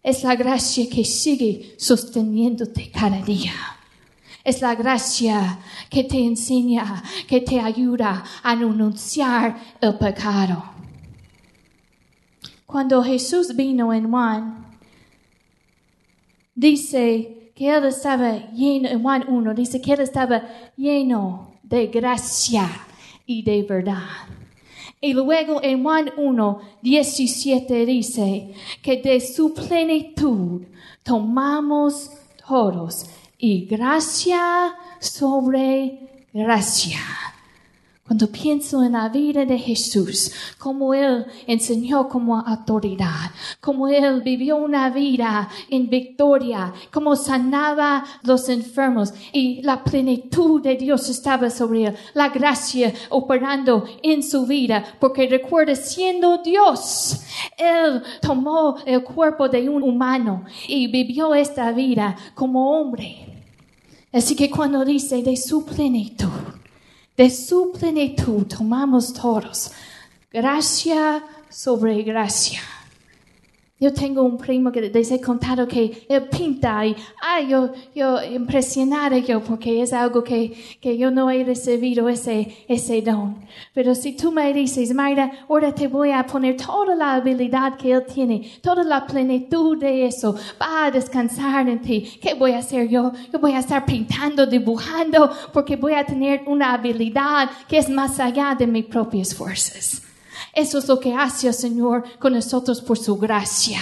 Es 0.02 0.24
la 0.24 0.36
gracia 0.36 0.88
que 0.90 1.04
sigue 1.04 1.76
sosteniéndote 1.78 2.90
cada 2.92 3.22
día. 3.22 3.52
Es 4.46 4.62
la 4.62 4.76
gracia 4.76 5.60
que 5.90 6.04
te 6.04 6.24
enseña, 6.24 7.04
que 7.28 7.42
te 7.42 7.60
ayuda 7.60 8.24
a 8.44 8.52
anunciar 8.52 9.58
el 9.82 9.98
pecado. 9.98 10.64
Cuando 12.66 13.04
Jesús 13.04 13.56
vino 13.56 13.92
en 13.92 14.10
Juan, 14.10 14.66
dice 16.54 17.52
que 17.56 17.76
él 17.76 17.86
estaba 17.86 18.52
lleno, 18.52 18.88
en 18.88 19.02
Juan 19.02 19.26
1, 19.28 19.54
dice 19.56 19.82
que 19.82 19.94
él 19.94 20.02
estaba 20.02 20.44
lleno 20.78 21.56
de 21.64 21.88
gracia 21.88 22.70
y 23.26 23.42
de 23.42 23.64
verdad. 23.64 24.04
Y 25.02 25.14
luego 25.14 25.62
en 25.64 25.84
Juan 25.84 26.12
1, 26.18 26.62
17 26.82 27.86
dice 27.86 28.54
que 28.82 29.02
de 29.02 29.20
su 29.20 29.54
plenitud 29.54 30.64
tomamos 31.04 32.12
todos 32.48 33.06
y 33.38 33.66
gracia 33.66 34.76
sobre 35.00 36.26
gracia. 36.34 37.00
Cuando 38.08 38.28
pienso 38.28 38.84
en 38.84 38.92
la 38.92 39.10
vida 39.10 39.46
de 39.46 39.58
Jesús, 39.58 40.32
como 40.60 40.94
Él 40.94 41.26
enseñó 41.48 42.08
como 42.08 42.38
autoridad, 42.38 43.32
como 43.60 43.88
Él 43.88 44.22
vivió 44.22 44.58
una 44.58 44.92
vida 44.92 45.50
en 45.72 45.90
victoria, 45.90 46.72
como 46.94 47.16
sanaba 47.16 48.06
los 48.22 48.48
enfermos 48.50 49.12
y 49.34 49.64
la 49.64 49.84
plenitud 49.84 50.62
de 50.62 50.76
Dios 50.76 51.10
estaba 51.10 51.50
sobre 51.50 51.86
Él, 51.86 51.96
la 52.14 52.30
gracia 52.30 52.94
operando 53.10 53.86
en 54.04 54.22
su 54.22 54.46
vida, 54.46 54.86
porque 55.00 55.28
recuerda 55.28 55.74
siendo 55.74 56.44
Dios, 56.44 57.22
Él 57.58 58.04
tomó 58.22 58.76
el 58.86 59.04
cuerpo 59.04 59.50
de 59.50 59.68
un 59.68 59.82
humano 59.82 60.46
y 60.68 60.86
vivió 60.92 61.34
esta 61.34 61.72
vida 61.72 62.16
como 62.36 62.80
hombre. 62.80 63.26
Así 64.14 64.36
que 64.36 64.52
cuando 64.52 64.86
dice 64.86 65.24
de 65.24 65.36
su 65.36 65.66
plenitud, 65.66 66.30
de 67.18 67.30
su 67.30 67.72
plenitud 67.72 68.46
tomamos 68.46 69.14
todos 69.14 69.72
gracia 70.32 71.24
sobre 71.50 72.04
gracia. 72.04 72.62
Yo 73.78 73.94
tengo 73.94 74.24
un 74.24 74.38
primo 74.38 74.72
que 74.72 74.80
les 74.80 75.12
he 75.12 75.20
contado 75.20 75.68
que 75.68 76.06
él 76.08 76.30
pinta 76.30 76.86
y, 76.86 76.96
ay, 77.22 77.50
yo, 77.50 77.74
yo 77.94 78.24
impresionada 78.24 79.18
yo 79.18 79.44
porque 79.44 79.82
es 79.82 79.92
algo 79.92 80.24
que, 80.24 80.54
que 80.80 80.98
yo 80.98 81.12
no 81.12 81.30
he 81.30 81.44
recibido 81.44 82.08
ese, 82.08 82.66
ese 82.70 83.02
don. 83.02 83.46
Pero 83.74 83.94
si 83.94 84.14
tú 84.14 84.32
me 84.32 84.54
dices, 84.54 84.94
Mayra, 84.94 85.30
ahora 85.50 85.76
te 85.76 85.90
voy 85.90 86.12
a 86.12 86.26
poner 86.26 86.56
toda 86.56 86.96
la 86.96 87.16
habilidad 87.16 87.76
que 87.76 87.92
él 87.92 88.06
tiene, 88.06 88.50
toda 88.62 88.82
la 88.86 89.06
plenitud 89.06 89.78
de 89.78 90.06
eso, 90.06 90.38
va 90.62 90.86
a 90.86 90.92
descansar 90.92 91.68
en 91.68 91.82
ti. 91.82 92.18
¿Qué 92.22 92.34
voy 92.34 92.52
a 92.54 92.60
hacer 92.60 92.88
yo? 92.88 93.12
Yo 93.34 93.40
voy 93.40 93.52
a 93.52 93.60
estar 93.60 93.86
pintando, 93.86 94.46
dibujando, 94.46 95.30
porque 95.52 95.76
voy 95.76 95.96
a 95.96 96.06
tener 96.06 96.44
una 96.46 96.76
habilidad 96.76 97.50
que 97.68 97.80
es 97.80 97.90
más 97.90 98.22
allá 98.22 98.56
de 98.58 98.68
mis 98.68 98.86
propias 98.86 99.36
fuerzas. 99.36 100.15
Eso 100.54 100.80
es 100.80 100.88
lo 100.88 101.00
que 101.00 101.14
hace 101.14 101.48
el 101.48 101.54
Señor 101.54 102.04
con 102.20 102.34
nosotros 102.34 102.82
por 102.82 102.98
su 102.98 103.18
gracia. 103.18 103.80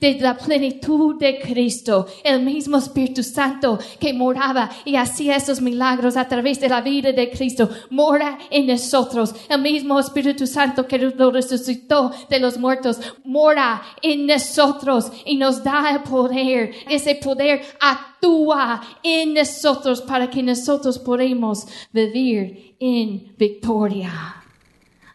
De 0.00 0.18
la 0.20 0.36
plenitud 0.36 1.16
de 1.18 1.38
Cristo, 1.40 2.06
el 2.24 2.42
mismo 2.42 2.78
Espíritu 2.78 3.22
Santo 3.22 3.78
que 3.98 4.12
moraba 4.12 4.70
y 4.84 4.96
hacía 4.96 5.36
esos 5.36 5.60
milagros 5.60 6.16
a 6.16 6.28
través 6.28 6.60
de 6.60 6.68
la 6.68 6.80
vida 6.80 7.12
de 7.12 7.30
Cristo, 7.30 7.68
mora 7.90 8.38
en 8.50 8.66
nosotros. 8.66 9.34
El 9.48 9.62
mismo 9.62 9.98
Espíritu 9.98 10.46
Santo 10.46 10.86
que 10.86 10.98
lo 10.98 11.30
resucitó 11.30 12.10
de 12.28 12.38
los 12.38 12.58
muertos, 12.58 12.98
mora 13.24 13.82
en 14.02 14.26
nosotros 14.26 15.10
y 15.24 15.36
nos 15.36 15.62
da 15.62 15.90
el 15.90 16.02
poder. 16.02 16.72
Ese 16.88 17.14
poder 17.16 17.62
actúa 17.80 18.80
en 19.02 19.34
nosotros 19.34 20.02
para 20.02 20.28
que 20.30 20.42
nosotros 20.42 20.98
podamos 20.98 21.66
vivir 21.92 22.76
en 22.78 23.34
victoria. 23.36 24.39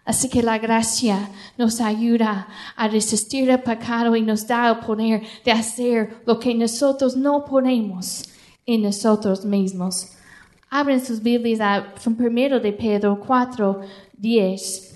Así 0.06 0.30
que 0.30 0.44
la 0.44 0.60
gracia 0.60 1.30
nos 1.58 1.82
ayuda 1.82 2.48
a 2.76 2.88
resistir 2.88 3.50
el 3.50 3.62
pecado 3.62 4.16
y 4.16 4.22
nos 4.22 4.46
da 4.46 4.70
el 4.70 4.80
poder 4.80 5.24
de 5.44 5.52
hacer 5.52 6.22
lo 6.28 6.40
que 6.40 6.54
nosotros 6.54 7.18
no 7.18 7.44
ponemos 7.44 8.24
en 8.68 8.84
nosotros 8.84 9.44
mismos. 9.44 10.12
Abren 10.70 11.04
sus 11.04 11.24
Biblias 11.24 11.60
a 11.60 11.94
1 12.06 12.60
de 12.60 12.74
Pedro 12.74 13.20
4, 13.20 13.82
10. 14.18 14.96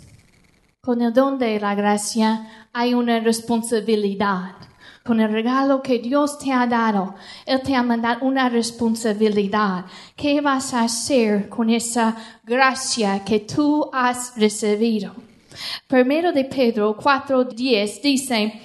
Con 0.81 1.01
el 1.01 1.11
don 1.11 1.39
de 1.39 1.59
la 1.59 1.73
gracia 1.73 2.67
hay 2.71 2.93
una 2.93 3.19
responsabilidad 3.19 4.68
con 5.09 5.19
el 5.19 5.31
regalo 5.31 5.81
que 5.81 5.97
Dios 5.97 6.37
te 6.37 6.51
ha 6.51 6.67
dado, 6.67 7.15
Él 7.43 7.63
te 7.63 7.73
ha 7.73 7.81
mandado 7.81 8.27
una 8.27 8.47
responsabilidad. 8.47 9.85
¿Qué 10.15 10.39
vas 10.39 10.71
a 10.75 10.83
hacer 10.83 11.49
con 11.49 11.71
esa 11.71 12.15
gracia 12.43 13.25
que 13.25 13.39
tú 13.39 13.89
has 13.91 14.35
recibido? 14.35 15.15
Primero 15.87 16.31
de 16.31 16.45
Pedro 16.45 16.95
4:10 16.95 18.01
dice, 18.03 18.61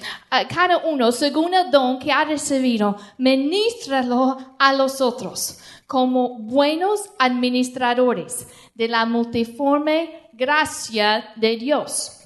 cada 0.54 0.84
uno 0.84 1.12
según 1.12 1.54
el 1.54 1.70
don 1.70 1.98
que 1.98 2.12
ha 2.12 2.26
recibido, 2.26 2.94
ministralo 3.16 4.36
a 4.58 4.74
los 4.74 5.00
otros 5.00 5.60
como 5.86 6.40
buenos 6.40 7.08
administradores 7.18 8.46
de 8.74 8.88
la 8.88 9.06
multiforme 9.06 10.28
gracia 10.34 11.24
de 11.36 11.56
Dios. 11.56 12.24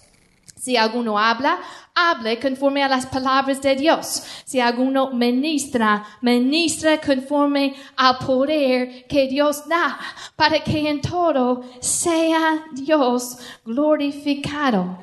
Si 0.68 0.76
alguno 0.76 1.18
habla, 1.18 1.58
hable 1.94 2.38
conforme 2.38 2.82
a 2.82 2.88
las 2.88 3.06
palabras 3.06 3.62
de 3.62 3.74
Dios. 3.74 4.22
Si 4.44 4.60
alguno 4.60 5.10
ministra, 5.12 6.04
ministra 6.20 7.00
conforme 7.00 7.74
al 7.96 8.18
poder 8.18 9.06
que 9.06 9.26
Dios 9.28 9.66
da, 9.66 9.98
para 10.36 10.62
que 10.62 10.90
en 10.90 11.00
todo 11.00 11.62
sea 11.80 12.66
Dios 12.72 13.38
glorificado. 13.64 14.98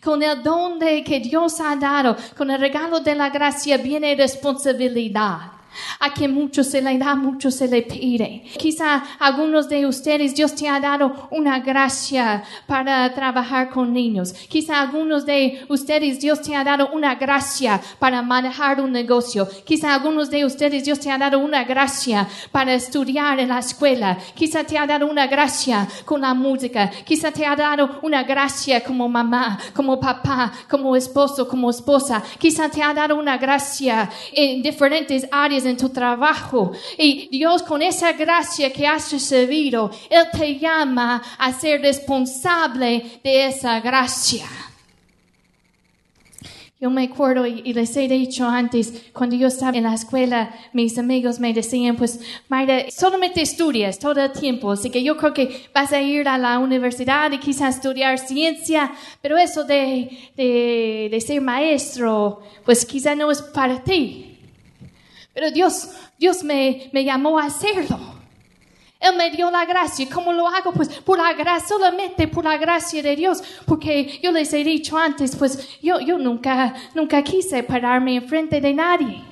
Con 0.00 0.22
el 0.22 0.40
don 0.44 0.78
de 0.78 1.02
que 1.02 1.18
Dios 1.18 1.60
ha 1.60 1.74
dado, 1.74 2.16
con 2.36 2.48
el 2.48 2.60
regalo 2.60 3.00
de 3.00 3.16
la 3.16 3.30
gracia 3.30 3.78
viene 3.78 4.14
responsabilidad. 4.14 5.59
A 6.00 6.12
quien 6.12 6.34
mucho 6.34 6.64
se 6.64 6.80
le 6.82 6.98
da, 6.98 7.14
mucho 7.14 7.50
se 7.50 7.68
le 7.68 7.82
pide. 7.82 8.42
Quizá 8.58 9.02
algunos 9.18 9.68
de 9.68 9.86
ustedes 9.86 10.34
Dios 10.34 10.54
te 10.54 10.68
ha 10.68 10.80
dado 10.80 11.28
una 11.30 11.60
gracia 11.60 12.42
para 12.66 13.12
trabajar 13.14 13.70
con 13.70 13.92
niños. 13.92 14.32
Quizá 14.32 14.80
algunos 14.80 15.26
de 15.26 15.64
ustedes 15.68 16.20
Dios 16.20 16.40
te 16.42 16.54
ha 16.56 16.64
dado 16.64 16.90
una 16.92 17.14
gracia 17.14 17.80
para 17.98 18.22
manejar 18.22 18.80
un 18.80 18.92
negocio. 18.92 19.48
Quizá 19.64 19.94
algunos 19.94 20.30
de 20.30 20.44
ustedes 20.44 20.84
Dios 20.84 21.00
te 21.00 21.10
ha 21.10 21.18
dado 21.18 21.38
una 21.38 21.64
gracia 21.64 22.26
para 22.50 22.74
estudiar 22.74 23.38
en 23.40 23.48
la 23.48 23.58
escuela. 23.58 24.18
Quizá 24.34 24.64
te 24.64 24.78
ha 24.78 24.86
dado 24.86 25.06
una 25.06 25.26
gracia 25.26 25.86
con 26.04 26.20
la 26.20 26.34
música. 26.34 26.90
Quizá 27.04 27.30
te 27.30 27.46
ha 27.46 27.56
dado 27.56 28.00
una 28.02 28.22
gracia 28.22 28.82
como 28.82 29.08
mamá, 29.08 29.58
como 29.74 29.98
papá, 30.00 30.52
como 30.68 30.96
esposo, 30.96 31.46
como 31.46 31.70
esposa. 31.70 32.22
Quizá 32.38 32.68
te 32.68 32.82
ha 32.82 32.94
dado 32.94 33.16
una 33.16 33.36
gracia 33.38 34.10
en 34.32 34.62
diferentes 34.62 35.26
áreas 35.30 35.59
en 35.64 35.76
tu 35.76 35.88
trabajo. 35.88 36.72
Y 36.98 37.28
Dios 37.30 37.62
con 37.62 37.82
esa 37.82 38.12
gracia 38.12 38.72
que 38.72 38.86
has 38.86 39.10
recibido, 39.12 39.90
Él 40.08 40.26
te 40.32 40.58
llama 40.58 41.22
a 41.38 41.52
ser 41.52 41.80
responsable 41.82 43.20
de 43.22 43.46
esa 43.46 43.80
gracia. 43.80 44.46
Yo 46.80 46.88
me 46.88 47.04
acuerdo 47.04 47.46
y, 47.46 47.74
les 47.74 47.94
he 47.94 48.08
dicho 48.08 48.48
antes, 48.48 49.10
cuando 49.12 49.36
yo 49.36 49.48
estaba 49.48 49.76
en 49.76 49.84
la 49.84 49.92
escuela, 49.92 50.54
mis 50.72 50.96
amigos 50.96 51.38
me 51.38 51.52
decían, 51.52 51.94
pues, 51.94 52.20
Mayra, 52.48 52.90
solamente 52.90 53.42
estudias 53.42 53.98
todo 53.98 54.18
el 54.18 54.32
tiempo, 54.32 54.72
así 54.72 54.88
que 54.88 55.02
yo 55.02 55.14
creo 55.18 55.34
que 55.34 55.66
vas 55.74 55.92
a 55.92 56.00
ir 56.00 56.26
a 56.26 56.38
la 56.38 56.58
universidad 56.58 57.30
y 57.32 57.38
quizás 57.38 57.76
estudiar 57.76 58.18
ciencia, 58.18 58.92
pero 59.20 59.36
eso 59.36 59.64
de, 59.64 60.32
de, 60.38 61.08
de 61.10 61.20
ser 61.20 61.42
maestro, 61.42 62.40
pues 62.64 62.86
quizá 62.86 63.14
no 63.14 63.30
es 63.30 63.42
para 63.42 63.84
ti. 63.84 64.29
Pero 65.34 65.50
Dios, 65.50 65.90
Dios 66.18 66.42
me, 66.42 66.90
me 66.92 67.04
llamó 67.04 67.38
a 67.38 67.44
hacerlo. 67.44 67.98
Él 69.00 69.16
me 69.16 69.30
dio 69.30 69.50
la 69.50 69.64
gracia. 69.64 70.06
¿Cómo 70.12 70.32
lo 70.32 70.46
hago? 70.46 70.72
Pues 70.72 70.88
por 70.88 71.18
la 71.18 71.32
gracia, 71.32 71.68
solamente 71.68 72.28
por 72.28 72.44
la 72.44 72.58
gracia 72.58 73.02
de 73.02 73.16
Dios. 73.16 73.42
Porque 73.64 74.20
yo 74.22 74.30
les 74.30 74.52
he 74.52 74.62
dicho 74.62 74.98
antes, 74.98 75.34
pues 75.36 75.80
yo, 75.80 76.00
yo 76.00 76.18
nunca, 76.18 76.74
nunca 76.94 77.22
quise 77.22 77.62
pararme 77.62 78.16
enfrente 78.16 78.60
de 78.60 78.74
nadie. 78.74 79.29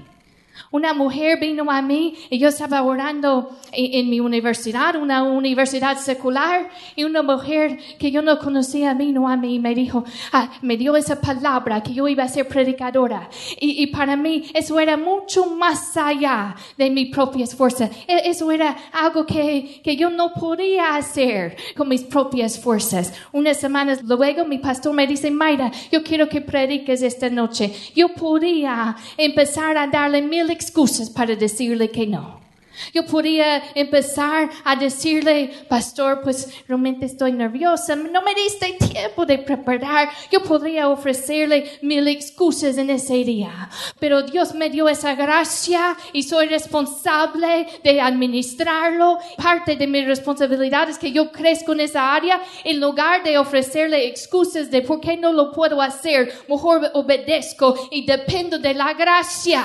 Una 0.70 0.92
mujer 0.94 1.38
vino 1.40 1.70
a 1.70 1.82
mí 1.82 2.14
y 2.30 2.38
yo 2.38 2.48
estaba 2.48 2.82
orando 2.82 3.56
en, 3.72 4.08
mi 4.10 4.20
universidad, 4.20 4.96
una 4.96 5.22
universidad 5.22 5.98
secular, 5.98 6.68
y 6.96 7.04
una 7.04 7.22
mujer 7.22 7.78
que 7.98 8.10
yo 8.10 8.22
no 8.22 8.38
conocía 8.38 8.94
vino 8.94 9.28
a 9.28 9.36
mí 9.36 9.56
y 9.56 9.58
me 9.58 9.74
dijo, 9.74 10.04
ah, 10.32 10.50
me 10.62 10.76
dio 10.76 10.96
esa 10.96 11.20
palabra 11.20 11.82
que 11.82 11.94
yo 11.94 12.08
iba 12.08 12.24
a 12.24 12.28
ser 12.28 12.48
predicadora. 12.48 13.28
Y, 13.60 13.86
para 13.88 14.16
mí 14.16 14.44
eso 14.54 14.78
era 14.78 14.96
mucho 14.96 15.46
más 15.46 15.96
allá 15.96 16.54
de 16.76 16.90
mi 16.90 17.06
propia 17.06 17.46
fuerzas. 17.46 17.90
E, 18.06 18.28
eso 18.28 18.50
era 18.50 18.76
algo 18.92 19.24
que, 19.24 19.80
que 19.82 19.96
yo 19.96 20.10
no 20.10 20.32
podía 20.32 20.96
hacer 20.96 21.56
con 21.76 21.88
mis 21.88 22.02
propias 22.02 22.58
fuerzas. 22.58 23.12
Unas 23.32 23.58
semanas 23.58 24.02
luego 24.02 24.44
mi 24.44 24.58
pastor 24.58 24.92
me 24.94 25.06
dice, 25.06 25.30
Mayra, 25.30 25.70
yo 25.90 26.02
quiero 26.02 26.28
que 26.28 26.40
prediques 26.40 27.02
esta 27.02 27.30
noche. 27.30 27.72
Yo 27.94 28.08
podía 28.08 28.96
empezar 29.16 29.76
a 29.76 29.86
darle 29.86 30.22
mil 30.22 30.47
excusas 30.48 31.10
para 31.10 31.36
decirle 31.36 31.90
que 31.90 32.06
no. 32.06 32.48
Yo 32.92 33.04
podía 33.04 33.62
empezar 33.74 34.50
a 34.64 34.76
decirle, 34.76 35.50
pastor, 35.68 36.20
pues 36.22 36.48
realmente 36.66 37.06
estoy 37.06 37.32
nerviosa, 37.32 37.96
no 37.96 38.22
me 38.22 38.34
diste 38.34 38.76
tiempo 38.92 39.26
de 39.26 39.38
preparar. 39.38 40.10
Yo 40.30 40.42
podría 40.42 40.88
ofrecerle 40.88 41.78
mil 41.82 42.06
excusas 42.08 42.78
en 42.78 42.90
ese 42.90 43.24
día, 43.24 43.68
pero 43.98 44.22
Dios 44.22 44.54
me 44.54 44.70
dio 44.70 44.88
esa 44.88 45.14
gracia 45.14 45.96
y 46.12 46.22
soy 46.22 46.46
responsable 46.46 47.66
de 47.82 48.00
administrarlo. 48.00 49.18
Parte 49.36 49.76
de 49.76 49.86
mi 49.86 50.04
responsabilidad 50.04 50.88
es 50.88 50.98
que 50.98 51.12
yo 51.12 51.30
crezco 51.32 51.72
en 51.72 51.80
esa 51.80 52.14
área 52.14 52.40
en 52.64 52.80
lugar 52.80 53.22
de 53.22 53.38
ofrecerle 53.38 54.06
excusas 54.06 54.70
de 54.70 54.82
por 54.82 55.00
qué 55.00 55.16
no 55.16 55.32
lo 55.32 55.52
puedo 55.52 55.82
hacer. 55.82 56.32
Mejor 56.48 56.90
obedezco 56.94 57.88
y 57.90 58.06
dependo 58.06 58.58
de 58.58 58.74
la 58.74 58.94
gracia 58.94 59.64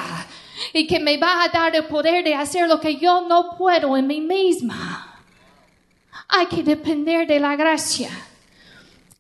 y 0.72 0.88
que 0.88 1.00
me 1.00 1.18
va 1.18 1.44
a 1.44 1.50
dar 1.50 1.76
el 1.76 1.86
poder 1.86 2.24
de 2.24 2.36
hacer 2.36 2.68
lo 2.68 2.80
que 2.80 2.96
yo 2.96 3.28
no 3.28 3.56
puedo 3.58 3.98
en 3.98 4.08
mí 4.08 4.22
misma. 4.22 5.22
Hay 6.30 6.46
que 6.48 6.64
depender 6.64 7.28
de 7.28 7.40
la 7.40 7.56
gracia. 7.56 8.10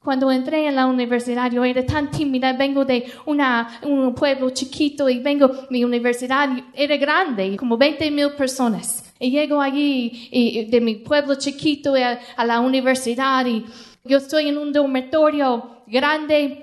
Cuando 0.03 0.31
entré 0.31 0.67
en 0.67 0.75
la 0.75 0.85
universidad, 0.85 1.49
yo 1.49 1.63
era 1.63 1.85
tan 1.85 2.11
tímida, 2.11 2.51
vengo 2.53 2.83
de 2.83 3.05
una, 3.25 3.79
un 3.83 4.13
pueblo 4.13 4.49
chiquito 4.49 5.07
y 5.07 5.19
vengo, 5.19 5.49
mi 5.69 5.83
universidad 5.83 6.49
era 6.73 6.97
grande, 6.97 7.55
como 7.55 7.77
20 7.77 8.11
mil 8.11 8.31
personas. 8.31 9.13
Y 9.17 9.31
llego 9.31 9.61
allí 9.61 10.67
de 10.69 10.81
mi 10.81 10.95
pueblo 10.95 11.35
chiquito 11.35 11.95
a, 11.95 12.19
a 12.35 12.45
la 12.45 12.59
universidad 12.59 13.45
y 13.45 13.65
yo 14.03 14.17
estoy 14.17 14.49
en 14.49 14.57
un 14.57 14.73
dormitorio 14.73 15.83
grande, 15.87 16.61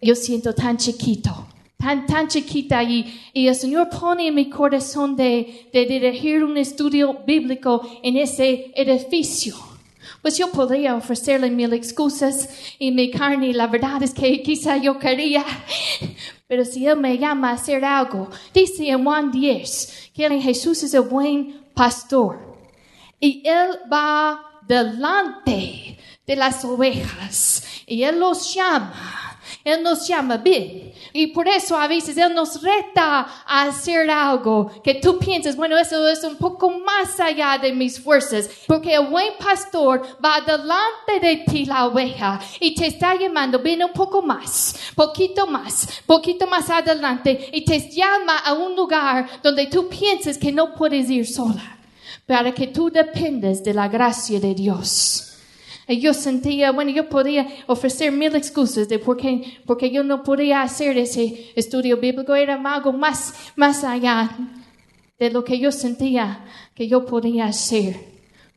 yo 0.00 0.14
siento 0.14 0.54
tan 0.54 0.76
chiquito 0.76 1.45
tan, 1.76 2.06
tan 2.06 2.28
chiquita 2.28 2.82
y, 2.82 3.30
y 3.32 3.48
el 3.48 3.54
Señor 3.54 3.88
pone 3.88 4.28
en 4.28 4.34
mi 4.34 4.48
corazón 4.48 5.16
de, 5.16 5.68
de 5.72 5.86
dirigir 5.86 6.44
un 6.44 6.56
estudio 6.56 7.18
bíblico 7.26 7.86
en 8.02 8.16
ese 8.16 8.72
edificio. 8.74 9.56
Pues 10.22 10.38
yo 10.38 10.50
podría 10.50 10.96
ofrecerle 10.96 11.50
mil 11.50 11.72
excusas 11.72 12.48
y 12.78 12.90
mi 12.90 13.10
carne, 13.10 13.52
la 13.52 13.66
verdad 13.66 14.02
es 14.02 14.12
que 14.12 14.42
quizá 14.42 14.76
yo 14.76 14.98
quería, 14.98 15.44
pero 16.48 16.64
si 16.64 16.86
Él 16.86 16.98
me 16.98 17.18
llama 17.18 17.50
a 17.50 17.54
hacer 17.54 17.84
algo, 17.84 18.28
dice 18.52 18.88
en 18.88 19.04
Juan 19.04 19.30
10 19.30 20.10
que 20.14 20.40
Jesús 20.40 20.82
es 20.82 20.94
el 20.94 21.02
buen 21.02 21.66
pastor 21.74 22.56
y 23.20 23.42
Él 23.46 23.78
va 23.92 24.60
delante 24.66 25.98
de 26.26 26.36
las 26.36 26.64
ovejas 26.64 27.64
y 27.86 28.02
Él 28.02 28.18
los 28.18 28.52
llama 28.54 29.25
él 29.66 29.82
nos 29.82 30.06
llama 30.06 30.36
bien. 30.36 30.92
Y 31.12 31.28
por 31.28 31.48
eso 31.48 31.76
a 31.76 31.88
veces 31.88 32.16
Él 32.16 32.32
nos 32.32 32.62
reta 32.62 33.26
a 33.44 33.62
hacer 33.62 34.08
algo 34.08 34.70
que 34.82 34.94
tú 34.94 35.18
piensas, 35.18 35.56
bueno, 35.56 35.76
eso 35.76 36.06
es 36.06 36.22
un 36.22 36.36
poco 36.36 36.70
más 36.70 37.18
allá 37.18 37.58
de 37.58 37.72
mis 37.72 37.98
fuerzas. 37.98 38.48
Porque 38.68 38.94
el 38.94 39.06
buen 39.08 39.32
pastor 39.38 40.02
va 40.24 40.40
delante 40.40 41.18
de 41.20 41.38
ti 41.38 41.64
la 41.64 41.86
oveja 41.86 42.38
y 42.60 42.76
te 42.76 42.86
está 42.86 43.16
llamando, 43.16 43.58
ven 43.58 43.82
un 43.82 43.92
poco 43.92 44.22
más, 44.22 44.92
poquito 44.94 45.48
más, 45.48 46.02
poquito 46.06 46.46
más 46.46 46.70
adelante 46.70 47.50
y 47.52 47.64
te 47.64 47.90
llama 47.90 48.38
a 48.38 48.52
un 48.52 48.76
lugar 48.76 49.28
donde 49.42 49.66
tú 49.66 49.88
piensas 49.88 50.38
que 50.38 50.52
no 50.52 50.74
puedes 50.74 51.10
ir 51.10 51.26
sola. 51.26 51.78
Para 52.24 52.52
que 52.52 52.68
tú 52.68 52.90
dependes 52.90 53.64
de 53.64 53.72
la 53.72 53.88
gracia 53.88 54.38
de 54.38 54.54
Dios. 54.54 55.25
Yo 55.88 56.14
sentía, 56.14 56.72
bueno, 56.72 56.90
yo 56.90 57.08
podía 57.08 57.46
ofrecer 57.66 58.10
mil 58.10 58.34
excusas 58.34 58.88
de 58.88 58.98
por 58.98 59.16
qué, 59.16 59.60
porque 59.66 59.90
yo 59.90 60.02
no 60.02 60.24
podía 60.24 60.62
hacer 60.62 60.98
ese 60.98 61.52
estudio 61.54 61.98
bíblico. 61.98 62.34
Era 62.34 62.60
algo 62.74 62.92
más, 62.92 63.52
más 63.54 63.84
allá 63.84 64.30
de 65.18 65.30
lo 65.30 65.44
que 65.44 65.60
yo 65.60 65.70
sentía 65.70 66.44
que 66.74 66.88
yo 66.88 67.06
podía 67.06 67.46
hacer. 67.46 67.96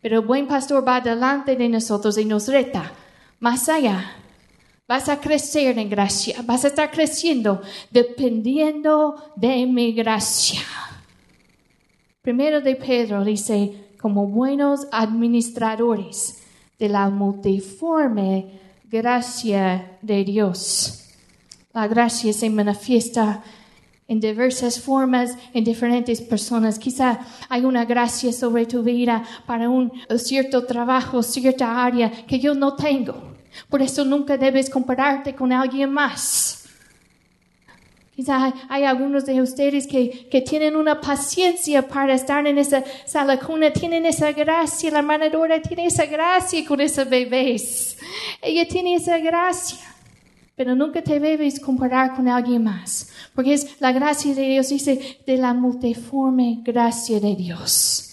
Pero 0.02 0.22
el 0.22 0.26
buen 0.26 0.48
pastor 0.48 0.88
va 0.88 1.02
delante 1.02 1.56
de 1.56 1.70
nosotros 1.70 2.18
y 2.18 2.26
nos 2.26 2.48
reta 2.48 2.92
más 3.40 3.70
allá. 3.70 4.16
Vas 4.88 5.08
a 5.08 5.20
crecer 5.20 5.78
en 5.78 5.88
gracia, 5.88 6.42
vas 6.46 6.66
a 6.66 6.70
estar 6.70 6.90
creciendo 6.90 7.62
dependiendo 7.92 9.32
de 9.36 9.68
mi 9.68 9.92
gracia. 9.92 10.62
Primero 12.24 12.60
de 12.60 12.76
Pedro 12.76 13.24
dice, 13.24 13.90
como 14.02 14.26
buenos 14.26 14.88
administradores 14.92 16.39
de 16.80 16.90
la 16.90 17.10
multiforme 17.10 18.60
gracia 18.90 19.98
de 20.02 20.24
Dios. 20.24 21.06
La 21.74 21.88
gracia 21.88 22.34
se 22.34 22.50
manifiesta 22.50 23.44
en 24.08 24.20
diversas 24.20 24.80
formas, 24.80 25.38
en 25.54 25.64
diferentes 25.64 26.20
personas. 26.20 26.80
Quizá 26.80 27.20
hay 27.48 27.64
una 27.64 27.86
gracia 27.86 28.34
sobre 28.34 28.66
tu 28.66 28.82
vida 28.82 29.24
para 29.46 29.70
un 29.70 29.92
cierto 30.18 30.66
trabajo, 30.66 31.22
cierta 31.22 31.86
área 31.86 32.10
que 32.26 32.40
yo 32.40 32.56
no 32.56 32.76
tengo. 32.76 33.36
Por 33.70 33.84
eso 33.84 34.04
nunca 34.04 34.36
debes 34.36 34.70
compararte 34.70 35.36
con 35.36 35.52
alguien 35.52 35.92
más. 35.92 36.59
Quizá 38.20 38.54
hay, 38.68 38.84
algunos 38.84 39.26
de 39.26 39.42
ustedes 39.42 39.88
que, 39.88 40.28
que, 40.30 40.42
tienen 40.42 40.76
una 40.76 41.00
paciencia 41.00 41.88
para 41.88 42.14
estar 42.14 42.46
en 42.46 42.58
esa 42.58 42.84
sala 43.06 43.40
cuna, 43.40 43.72
tienen 43.72 44.06
esa 44.06 44.34
gracia, 44.34 44.92
la 44.92 45.00
hermana 45.00 45.32
tiene 45.62 45.86
esa 45.86 46.06
gracia 46.06 46.66
con 46.68 46.82
esos 46.82 47.08
bebés. 47.08 47.98
Ella 48.42 48.68
tiene 48.68 48.96
esa 48.96 49.20
gracia. 49.20 49.80
Pero 50.58 50.76
nunca 50.76 51.02
te 51.02 51.18
debes 51.18 51.62
comparar 51.62 52.14
con 52.14 52.28
alguien 52.28 52.62
más, 52.62 53.10
porque 53.34 53.54
es 53.54 53.80
la 53.80 53.94
gracia 53.94 54.36
de 54.36 54.50
Dios, 54.50 54.68
dice, 54.68 55.22
de 55.26 55.38
la 55.38 55.54
multiforme 55.54 56.60
gracia 56.62 57.22
de 57.22 57.38
Dios. 57.38 58.09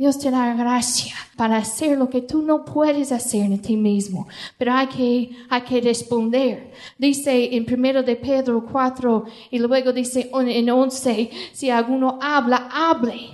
Dios 0.00 0.18
te 0.18 0.30
da 0.30 0.54
gracia 0.54 1.14
para 1.36 1.58
hacer 1.58 1.98
lo 1.98 2.08
que 2.08 2.22
tú 2.22 2.40
no 2.40 2.64
puedes 2.64 3.12
hacer 3.12 3.42
en 3.42 3.60
ti 3.60 3.76
mismo, 3.76 4.26
pero 4.56 4.72
hay 4.72 4.86
que, 4.86 5.30
hay 5.50 5.60
que 5.60 5.78
responder. 5.82 6.72
Dice 6.96 7.54
en 7.54 7.66
primero 7.66 8.02
de 8.02 8.16
Pedro 8.16 8.64
4 8.64 9.24
y 9.50 9.58
luego 9.58 9.92
dice 9.92 10.30
en 10.32 10.70
11, 10.70 11.30
si 11.52 11.68
alguno 11.68 12.18
habla, 12.22 12.70
hable. 12.72 13.28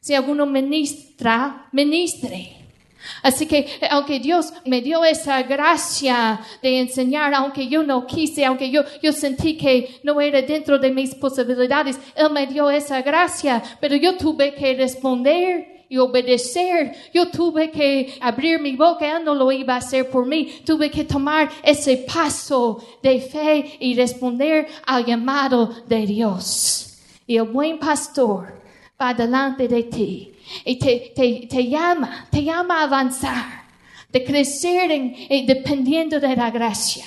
Si 0.00 0.12
alguno 0.12 0.44
ministra, 0.44 1.66
ministre. 1.72 2.57
Así 3.22 3.46
que 3.46 3.66
aunque 3.90 4.20
Dios 4.20 4.52
me 4.64 4.80
dio 4.80 5.04
esa 5.04 5.42
gracia 5.42 6.40
de 6.62 6.80
enseñar, 6.80 7.34
aunque 7.34 7.68
yo 7.68 7.82
no 7.82 8.06
quise, 8.06 8.44
aunque 8.44 8.70
yo, 8.70 8.82
yo 9.02 9.12
sentí 9.12 9.56
que 9.56 10.00
no 10.02 10.20
era 10.20 10.42
dentro 10.42 10.78
de 10.78 10.90
mis 10.90 11.14
posibilidades, 11.14 11.98
Él 12.14 12.30
me 12.30 12.46
dio 12.46 12.70
esa 12.70 13.02
gracia, 13.02 13.62
pero 13.80 13.96
yo 13.96 14.16
tuve 14.16 14.54
que 14.54 14.74
responder 14.74 15.78
y 15.88 15.98
obedecer. 15.98 16.94
Yo 17.12 17.30
tuve 17.30 17.70
que 17.70 18.14
abrir 18.20 18.60
mi 18.60 18.76
boca, 18.76 19.16
Él 19.16 19.24
no 19.24 19.34
lo 19.34 19.50
iba 19.50 19.74
a 19.74 19.78
hacer 19.78 20.10
por 20.10 20.26
mí. 20.26 20.60
Tuve 20.64 20.90
que 20.90 21.04
tomar 21.04 21.50
ese 21.62 21.96
paso 21.96 22.82
de 23.02 23.20
fe 23.20 23.76
y 23.80 23.94
responder 23.94 24.66
al 24.86 25.04
llamado 25.04 25.74
de 25.86 26.06
Dios. 26.06 26.98
Y 27.26 27.36
el 27.36 27.44
buen 27.44 27.78
pastor 27.78 28.54
va 29.00 29.14
delante 29.14 29.68
de 29.68 29.82
ti 29.84 30.32
y 30.64 30.78
te, 30.78 31.12
te, 31.14 31.46
te 31.48 31.68
llama, 31.68 32.26
te 32.30 32.42
llama 32.42 32.80
a 32.80 32.84
avanzar, 32.84 33.64
de 34.10 34.24
crecer 34.24 34.90
en, 34.90 35.46
dependiendo 35.46 36.18
de 36.20 36.34
la 36.36 36.50
gracia. 36.50 37.04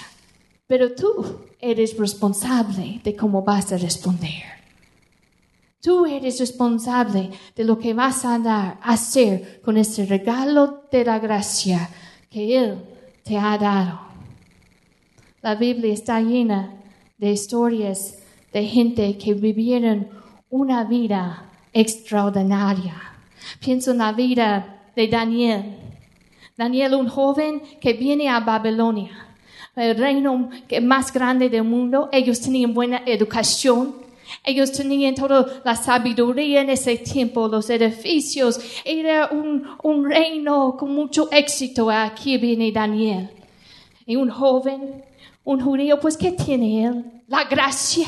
pero 0.68 0.94
tú 0.94 1.42
eres 1.60 1.98
responsable 1.98 3.02
de 3.04 3.16
cómo 3.16 3.42
vas 3.44 3.74
a 3.74 3.78
responder. 3.78 4.44
Tú 5.82 6.06
eres 6.06 6.40
responsable 6.40 7.32
de 7.56 7.64
lo 7.64 7.78
que 7.78 7.94
vas 7.94 8.24
a 8.24 8.40
dar, 8.40 8.80
hacer 8.84 9.62
con 9.62 9.78
ese 9.78 10.06
regalo 10.06 10.84
de 10.92 11.04
la 11.04 11.20
gracia 11.20 11.90
que 12.30 12.58
Él 12.58 12.78
te 13.24 13.38
ha 13.38 13.58
dado. 13.58 14.00
La 15.42 15.56
Biblia 15.56 15.92
está 15.92 16.22
llena 16.22 16.76
de 17.18 17.32
historias 17.32 18.20
de 18.54 18.64
gente 18.66 19.18
que 19.18 19.34
vivieron 19.34 20.08
una 20.50 20.84
vida 20.84 21.50
extraordinaria. 21.74 23.11
Pienso 23.60 23.92
en 23.92 23.98
la 24.00 24.12
vida 24.12 24.82
de 24.96 25.08
Daniel. 25.08 25.78
Daniel, 26.58 26.96
un 26.96 27.08
joven 27.08 27.62
que 27.80 27.94
viene 27.94 28.30
a 28.30 28.40
Babilonia, 28.40 29.10
el 29.76 29.98
reino 29.98 30.50
más 30.82 31.12
grande 31.12 31.50
del 31.50 31.64
mundo. 31.64 32.10
Ellos 32.12 32.40
tenían 32.40 32.74
buena 32.74 33.02
educación. 33.06 33.96
Ellos 34.44 34.72
tenían 34.72 35.16
toda 35.16 35.62
la 35.66 35.76
sabiduría 35.76 36.62
en 36.62 36.70
ese 36.70 36.98
tiempo, 36.98 37.48
los 37.48 37.70
edificios. 37.70 38.60
Era 38.86 39.30
un, 39.32 40.10
reino 40.10 40.76
con 40.78 40.94
mucho 40.94 41.30
éxito. 41.32 41.90
Aquí 41.90 42.38
viene 42.38 42.72
Daniel. 42.72 43.30
Y 44.06 44.16
un 44.16 44.30
joven, 44.30 45.04
un 45.44 45.62
judío, 45.62 46.00
pues 46.00 46.18
¿qué 46.18 46.32
tiene 46.32 46.86
él? 46.86 47.06
La 47.32 47.46
gracia, 47.46 48.08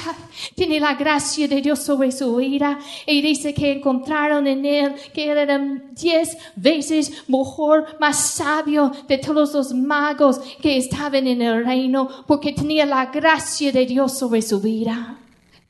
tiene 0.54 0.82
la 0.82 0.96
gracia 0.96 1.48
de 1.48 1.62
Dios 1.62 1.80
sobre 1.80 2.12
su 2.12 2.36
vida. 2.36 2.78
Y 3.06 3.22
dice 3.22 3.54
que 3.54 3.72
encontraron 3.72 4.46
en 4.48 4.66
él 4.66 4.96
que 5.14 5.32
él 5.32 5.38
era 5.38 5.58
diez 5.92 6.38
veces 6.58 7.24
mejor, 7.30 7.98
más 8.02 8.20
sabio 8.20 8.92
de 9.08 9.18
todos 9.18 9.54
los 9.54 9.74
magos 9.74 10.42
que 10.62 10.76
estaban 10.76 11.26
en 11.26 11.42
el 11.42 11.64
reino, 11.64 12.10
porque 12.28 12.52
tenía 12.52 12.86
la 12.86 13.06
gracia 13.06 13.72
de 13.72 13.86
Dios 13.86 14.20
sobre 14.20 14.42
su 14.42 14.60
vida. 14.60 15.18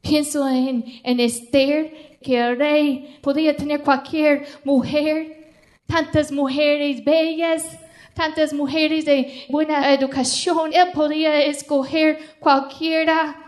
Pienso 0.01 0.47
en, 0.49 0.83
en 1.03 1.19
Esther, 1.19 2.17
que 2.23 2.39
el 2.39 2.57
rey 2.57 3.19
podía 3.21 3.55
tener 3.55 3.83
cualquier 3.83 4.47
mujer, 4.63 5.53
tantas 5.85 6.31
mujeres 6.31 7.05
bellas, 7.05 7.63
tantas 8.15 8.51
mujeres 8.51 9.05
de 9.05 9.45
buena 9.49 9.93
educación. 9.93 10.73
Él 10.73 10.89
podía 10.91 11.43
escoger 11.43 12.37
cualquiera. 12.39 13.42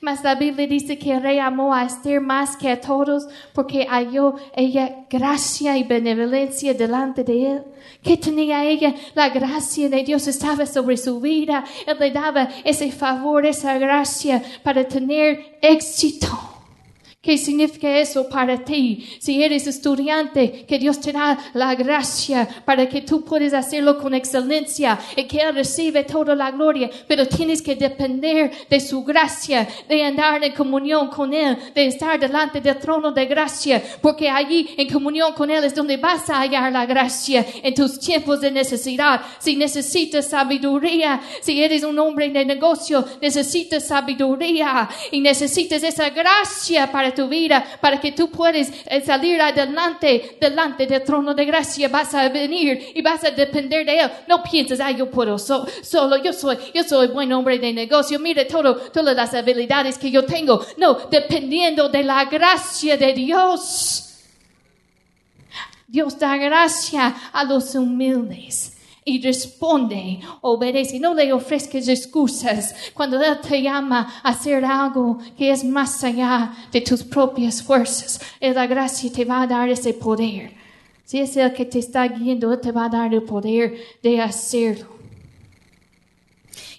Mas 0.00 0.22
la 0.22 0.34
Biblia 0.34 0.66
dice 0.66 0.98
que 0.98 1.12
el 1.12 1.22
rey 1.22 1.38
amó 1.38 1.74
a 1.74 1.84
Esther 1.84 2.20
más 2.20 2.56
que 2.56 2.70
a 2.70 2.80
todos 2.80 3.26
porque 3.52 3.86
halló 3.86 4.34
ella 4.54 5.06
gracia 5.10 5.76
y 5.76 5.84
benevolencia 5.84 6.74
delante 6.74 7.24
de 7.24 7.52
él. 7.52 7.62
¿Qué 8.02 8.16
tenía 8.16 8.64
ella? 8.64 8.94
La 9.14 9.28
gracia 9.28 9.88
de 9.88 10.02
Dios 10.02 10.26
estaba 10.26 10.66
sobre 10.66 10.96
su 10.96 11.20
vida. 11.20 11.64
Él 11.86 11.96
le 11.98 12.10
daba 12.10 12.48
ese 12.64 12.90
favor, 12.92 13.46
esa 13.46 13.78
gracia 13.78 14.42
para 14.62 14.86
tener 14.86 15.58
éxito. 15.60 16.49
¿Qué 17.22 17.36
significa 17.36 17.98
eso 17.98 18.26
para 18.30 18.64
ti? 18.64 19.06
Si 19.20 19.42
eres 19.44 19.66
estudiante, 19.66 20.64
que 20.66 20.78
Dios 20.78 20.98
te 20.98 21.12
da 21.12 21.36
la 21.52 21.74
gracia 21.74 22.48
para 22.64 22.88
que 22.88 23.02
tú 23.02 23.22
puedas 23.22 23.52
hacerlo 23.52 23.98
con 23.98 24.14
excelencia 24.14 24.98
y 25.14 25.24
que 25.24 25.40
Él 25.40 25.54
recibe 25.54 26.04
toda 26.04 26.34
la 26.34 26.50
gloria, 26.50 26.88
pero 27.06 27.28
tienes 27.28 27.60
que 27.60 27.76
depender 27.76 28.50
de 28.70 28.80
su 28.80 29.04
gracia, 29.04 29.68
de 29.86 30.02
andar 30.02 30.42
en 30.42 30.54
comunión 30.54 31.08
con 31.08 31.34
Él, 31.34 31.58
de 31.74 31.88
estar 31.88 32.18
delante 32.18 32.62
del 32.62 32.78
trono 32.78 33.12
de 33.12 33.26
gracia, 33.26 33.82
porque 34.00 34.30
allí 34.30 34.70
en 34.78 34.88
comunión 34.88 35.34
con 35.34 35.50
Él 35.50 35.62
es 35.64 35.74
donde 35.74 35.98
vas 35.98 36.30
a 36.30 36.40
hallar 36.40 36.72
la 36.72 36.86
gracia 36.86 37.44
en 37.62 37.74
tus 37.74 38.00
tiempos 38.00 38.40
de 38.40 38.50
necesidad. 38.50 39.20
Si 39.38 39.56
necesitas 39.56 40.26
sabiduría, 40.26 41.20
si 41.42 41.62
eres 41.62 41.82
un 41.82 41.98
hombre 41.98 42.30
de 42.30 42.46
negocio, 42.46 43.04
necesitas 43.20 43.88
sabiduría 43.88 44.88
y 45.10 45.20
necesitas 45.20 45.82
esa 45.82 46.08
gracia 46.08 46.90
para 46.90 47.09
tu 47.12 47.28
vida, 47.28 47.64
para 47.80 48.00
que 48.00 48.12
tú 48.12 48.30
puedas 48.30 48.70
eh, 48.86 49.00
salir 49.04 49.40
adelante, 49.40 50.36
delante 50.40 50.86
del 50.86 51.02
trono 51.04 51.34
de 51.34 51.44
gracia. 51.44 51.88
Vas 51.88 52.14
a 52.14 52.28
venir 52.28 52.92
y 52.94 53.02
vas 53.02 53.24
a 53.24 53.30
depender 53.30 53.84
de 53.86 54.00
Él. 54.00 54.10
No 54.28 54.42
pienses, 54.42 54.80
ay, 54.80 54.96
yo 54.96 55.10
puedo 55.10 55.38
solo, 55.38 56.16
yo 56.22 56.32
soy, 56.32 56.58
yo 56.74 56.82
soy 56.84 57.08
buen 57.08 57.32
hombre 57.32 57.58
de 57.58 57.72
negocio. 57.72 58.18
Mire 58.18 58.44
todo, 58.44 58.76
todas 58.76 59.14
las 59.14 59.34
habilidades 59.34 59.98
que 59.98 60.10
yo 60.10 60.24
tengo. 60.24 60.64
No, 60.76 60.94
dependiendo 61.10 61.88
de 61.88 62.02
la 62.02 62.24
gracia 62.24 62.96
de 62.96 63.12
Dios. 63.12 64.06
Dios 65.86 66.18
da 66.18 66.36
gracia 66.36 67.14
a 67.32 67.42
los 67.44 67.74
humildes 67.74 68.79
y 69.04 69.20
responde, 69.22 70.20
obedece. 70.40 71.00
No 71.00 71.14
le 71.14 71.32
ofrezcas 71.32 71.88
excusas 71.88 72.74
cuando 72.94 73.20
Él 73.20 73.38
te 73.40 73.62
llama 73.62 74.20
a 74.22 74.30
hacer 74.30 74.64
algo 74.64 75.18
que 75.36 75.50
es 75.50 75.64
más 75.64 76.02
allá 76.04 76.52
de 76.70 76.80
tus 76.80 77.02
propias 77.02 77.62
fuerzas. 77.62 78.20
La 78.40 78.66
gracia 78.66 79.10
te 79.12 79.24
va 79.24 79.42
a 79.42 79.46
dar 79.46 79.68
ese 79.68 79.94
poder. 79.94 80.52
Si 81.04 81.18
es 81.18 81.36
el 81.36 81.52
que 81.52 81.64
te 81.64 81.78
está 81.78 82.06
guiando, 82.06 82.52
Él 82.52 82.60
te 82.60 82.72
va 82.72 82.84
a 82.84 82.88
dar 82.88 83.12
el 83.12 83.22
poder 83.22 83.76
de 84.02 84.20
hacerlo. 84.20 84.86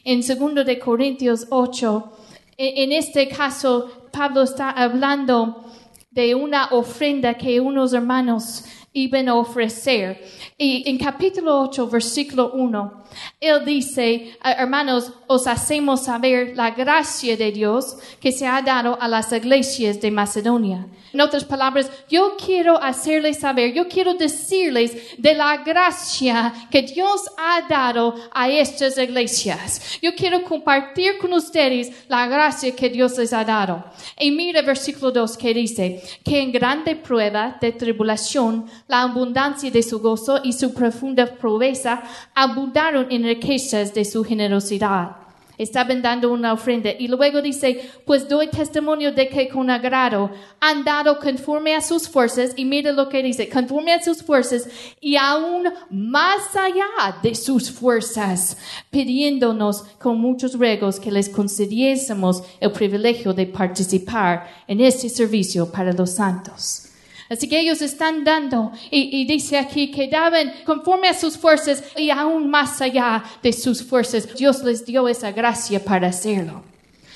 En 0.04 0.22
2 0.22 0.66
de 0.66 0.80
Corintios 0.80 1.48
8, 1.50 2.12
e, 2.58 2.84
en 2.84 2.92
este 2.92 3.28
caso, 3.28 4.08
Pablo 4.12 4.44
está 4.44 4.72
hablando 4.72 5.64
de 6.12 6.36
una 6.36 6.68
ofrenda 6.72 7.36
que 7.36 7.60
unos 7.60 7.94
hermanos 7.94 8.66
iban 8.94 9.30
a 9.30 9.36
ofrecer. 9.36 10.24
Y 10.58 10.88
en 10.90 10.98
capítulo 10.98 11.62
8, 11.62 11.88
versículo 11.88 12.52
1, 12.54 13.04
él 13.40 13.66
dice, 13.66 14.38
hermanos, 14.44 15.12
os 15.28 15.48
hacemos 15.48 16.04
saber 16.04 16.56
la 16.56 16.72
gracia 16.72 17.36
de 17.36 17.52
Dios 17.52 17.98
que 18.20 18.32
se 18.32 18.46
ha 18.48 18.62
dado 18.62 18.98
a 19.02 19.08
las 19.08 19.32
iglesias 19.32 20.00
de 20.00 20.12
Macedonia. 20.12 20.88
En 21.14 21.20
otras 21.20 21.44
palabras, 21.44 21.90
yo 22.10 22.38
quiero 22.38 22.82
hacerles 22.82 23.40
saber, 23.40 23.74
yo 23.74 23.88
quiero 23.88 24.14
decirles 24.14 24.96
de 25.18 25.34
la 25.34 25.58
gracia 25.58 26.54
que 26.70 26.84
Dios 26.84 27.30
ha 27.38 27.68
dado 27.68 28.16
a 28.32 28.50
estas 28.50 28.98
iglesias. 28.98 30.00
Yo 30.02 30.16
quiero 30.16 30.44
compartir 30.44 31.18
con 31.18 31.34
ustedes 31.34 31.92
la 32.08 32.28
gracia 32.28 32.76
que 32.76 32.90
Dios 32.90 33.18
les 33.18 33.34
ha 33.34 33.44
dado. 33.44 33.84
Y 34.20 34.32
mira 34.32 34.62
versículo 34.62 35.12
2 35.12 35.38
que 35.38 35.54
dice, 35.54 36.02
que 36.24 36.40
en 36.40 36.52
grande 36.52 36.96
prueba 36.96 37.58
de 37.60 37.74
tribulación, 37.74 38.66
la 38.92 39.04
abundancia 39.04 39.72
de 39.72 39.84
su 39.84 40.02
gozo 40.02 40.42
y 40.44 40.52
su 40.52 40.74
profunda 40.74 41.26
proveza 41.26 42.04
abundaron 42.36 43.08
en 43.10 43.24
riquezas 43.24 43.94
de 43.94 44.04
su 44.04 44.22
generosidad. 44.22 45.16
Estaban 45.58 46.02
dando 46.02 46.30
una 46.30 46.52
ofrenda 46.52 46.90
y 47.00 47.08
luego 47.08 47.42
dice, 47.42 47.90
pues 48.06 48.28
doy 48.28 48.48
testimonio 48.50 49.14
de 49.14 49.30
que 49.30 49.48
con 49.48 49.70
agrado 49.70 50.30
han 50.60 50.84
dado 50.84 51.20
conforme 51.20 51.74
a 51.74 51.80
sus 51.80 52.10
fuerzas 52.10 52.52
y 52.58 52.66
mira 52.66 52.92
lo 52.92 53.08
que 53.08 53.24
dice, 53.24 53.48
conforme 53.48 53.94
a 53.94 54.04
sus 54.04 54.22
fuerzas 54.22 54.68
y 55.00 55.16
aún 55.16 55.70
más 55.90 56.54
allá 56.54 57.16
de 57.24 57.34
sus 57.34 57.72
fuerzas, 57.72 58.58
pidiéndonos 58.90 59.84
con 60.00 60.20
muchos 60.20 60.56
ruegos 60.56 61.00
que 61.00 61.12
les 61.12 61.30
concediésemos 61.30 62.44
el 62.60 62.74
privilegio 62.74 63.32
de 63.32 63.46
participar 63.46 64.50
en 64.68 64.82
este 64.82 65.08
servicio 65.08 65.72
para 65.72 65.94
los 65.94 66.10
santos. 66.10 66.91
Así 67.32 67.48
que 67.48 67.62
ellos 67.62 67.82
están 67.82 68.26
dando 68.26 68.74
y, 68.90 69.24
dice 69.24 69.58
aquí 69.58 69.90
que 69.90 70.10
daban 70.10 70.52
conforme 70.66 71.08
a 71.08 71.14
sus 71.14 71.38
fuerzas 71.38 71.82
y 71.96 72.10
aún 72.10 72.50
más 72.50 72.82
allá 72.82 73.24
de 73.42 73.54
sus 73.54 73.82
fuerzas. 73.82 74.36
Dios 74.36 74.62
les 74.64 74.86
dio 74.86 75.08
esa 75.08 75.32
gracia 75.32 75.82
para 75.82 76.10
hacerlo. 76.10 76.62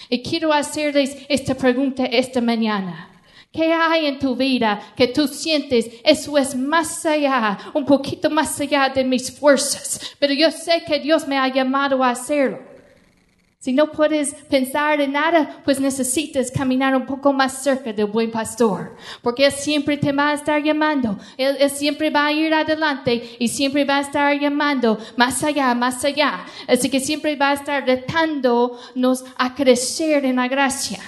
Y 0.10 0.24
quiero 0.24 0.54
hacerles 0.54 1.18
esta 1.28 1.54
pregunta 1.54 2.06
esta 2.06 2.40
mañana. 2.40 3.10
¿Qué 3.52 3.74
hay 3.74 4.06
en 4.06 4.18
tu 4.18 4.38
vida 4.38 4.94
que 4.96 5.10
tú 5.10 5.28
sientes? 5.28 5.90
Eso 6.02 6.38
es 6.38 6.56
más 6.56 7.06
allá, 7.06 7.58
un 7.74 7.86
poquito 7.86 8.30
más 8.30 8.58
allá 8.62 8.88
de 8.88 9.04
mis 9.04 9.30
fuerzas. 9.30 10.16
Pero 10.18 10.34
yo 10.34 10.50
sé 10.50 10.82
que 10.88 10.98
Dios 10.98 11.28
me 11.28 11.38
ha 11.38 11.50
llamado 11.50 12.02
a 12.02 12.12
hacerlo. 12.12 12.75
Si 13.66 13.74
no 13.74 13.92
puedes 13.92 14.36
pensar 14.48 15.02
en 15.02 15.14
nada, 15.14 15.64
pues 15.66 15.80
necesitas 15.80 16.52
caminar 16.52 16.96
un 16.96 17.08
poco 17.08 17.34
más 17.34 17.64
cerca 17.64 17.92
del 17.92 18.06
buen 18.06 18.30
pastor, 18.30 18.96
porque 19.24 19.48
Él 19.48 19.52
siempre 19.52 19.98
te 19.98 20.12
va 20.12 20.30
a 20.30 20.34
estar 20.36 20.62
llamando, 20.62 21.18
Él, 21.36 21.68
siempre 21.72 22.12
va 22.12 22.28
a 22.28 22.32
ir 22.32 22.54
adelante 22.54 23.38
y 23.40 23.48
siempre 23.48 23.84
va 23.84 23.98
a 23.98 24.02
estar 24.02 24.40
llamando 24.40 25.00
más 25.18 25.44
allá, 25.44 25.74
más 25.74 26.06
allá. 26.06 26.46
Así 26.68 26.92
que 26.92 27.00
siempre 27.00 27.36
va 27.36 27.50
a 27.50 27.54
estar 27.56 27.84
retándonos 27.84 29.26
a 29.36 29.56
crecer 29.56 30.26
en 30.26 30.36
la 30.36 30.48
gracia. 30.48 31.00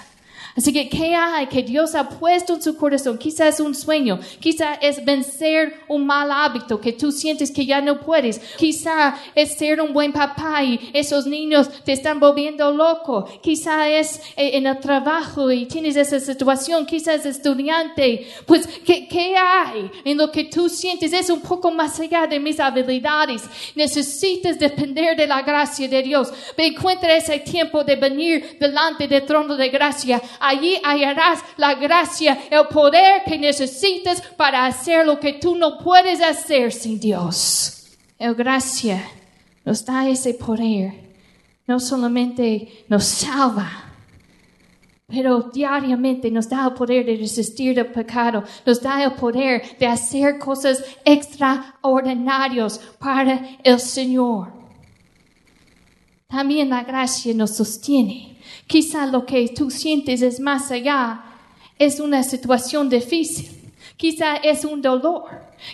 Así 0.57 0.73
que, 0.73 0.89
¿qué 0.89 1.15
hay 1.15 1.47
que 1.47 1.61
Dios 1.63 1.93
ha 1.95 2.09
puesto 2.09 2.55
en 2.55 2.61
su 2.61 2.75
corazón? 2.75 3.17
Quizás 3.17 3.55
es 3.55 3.59
un 3.59 3.75
sueño, 3.75 4.19
quizá 4.39 4.73
es 4.75 5.05
vencer 5.05 5.81
un 5.87 6.05
mal 6.05 6.31
hábito 6.31 6.81
que 6.81 6.93
tú 6.93 7.11
sientes 7.11 7.51
que 7.51 7.65
ya 7.65 7.79
no 7.79 7.99
puedes, 7.99 8.39
quizá 8.57 9.15
es 9.35 9.53
ser 9.55 9.79
un 9.79 9.93
buen 9.93 10.11
papá 10.11 10.63
y 10.63 10.89
esos 10.93 11.27
niños 11.27 11.69
te 11.83 11.93
están 11.93 12.19
volviendo 12.19 12.71
loco, 12.71 13.29
quizá 13.41 13.87
es 13.89 14.19
eh, 14.35 14.57
en 14.57 14.65
el 14.65 14.79
trabajo 14.79 15.51
y 15.51 15.65
tienes 15.67 15.95
esa 15.95 16.19
situación, 16.19 16.85
quizás 16.85 17.25
es 17.25 17.37
estudiante. 17.37 18.27
Pues, 18.45 18.67
¿qué, 18.83 19.07
qué 19.07 19.35
hay? 19.37 19.91
en 20.03 20.17
lo 20.17 20.31
que 20.31 20.45
tú 20.45 20.69
sientes 20.69 21.13
es 21.13 21.29
un 21.29 21.41
poco 21.41 21.71
más 21.71 21.99
allá 21.99 22.27
de 22.27 22.39
mis 22.39 22.59
habilidades. 22.59 23.43
Necesitas 23.75 24.57
depender 24.57 25.15
de 25.15 25.27
la 25.27 25.41
gracia 25.41 25.87
de 25.87 26.01
Dios. 26.01 26.31
Encuentra 26.55 27.15
ese 27.15 27.39
tiempo 27.39 27.83
de 27.83 27.95
venir 27.95 28.57
delante 28.59 29.07
del 29.07 29.25
trono 29.25 29.55
de 29.55 29.69
gracia. 29.69 30.21
Allí 30.47 30.79
hallarás 30.81 31.43
la 31.57 31.73
gracia, 31.73 32.37
el 32.49 32.67
poder 32.67 33.23
que 33.25 33.37
necesitas 33.37 34.21
para 34.37 34.65
hacer 34.65 35.05
lo 35.05 35.19
que 35.19 35.33
tú 35.33 35.55
no 35.57 35.77
puedes 35.77 36.21
hacer 36.21 36.71
sin 36.71 36.99
Dios. 36.99 37.97
El 38.17 38.33
gracia 38.33 39.03
nos 39.65 39.83
da 39.83 40.07
ese 40.07 40.33
poder. 40.33 40.93
No 41.67 41.81
solamente 41.81 42.85
nos 42.87 43.03
salva, 43.03 43.69
pero 45.05 45.41
diariamente 45.53 46.31
nos 46.31 46.47
da 46.47 46.65
el 46.65 46.73
poder 46.73 47.05
de 47.05 47.17
resistir 47.17 47.77
el 47.77 47.87
pecado, 47.87 48.43
nos 48.65 48.81
da 48.81 49.03
el 49.03 49.11
poder 49.11 49.77
de 49.77 49.85
hacer 49.85 50.39
cosas 50.39 50.81
extraordinarias 51.03 52.79
para 52.97 53.57
el 53.63 53.79
Señor. 53.81 54.53
También 56.27 56.69
la 56.69 56.83
gracia 56.83 57.33
nos 57.33 57.55
sostiene. 57.55 58.37
Quizá 58.67 59.05
lo 59.07 59.25
que 59.25 59.47
tú 59.47 59.71
sientes 59.71 60.21
es 60.21 60.41
más 60.41 60.71
allá, 60.71 61.23
es 61.79 62.01
una 62.01 62.21
situación 62.23 62.89
difícil, 62.89 63.71
quizá 63.95 64.35
es 64.35 64.65
un 64.65 64.81
dolor, 64.81 65.23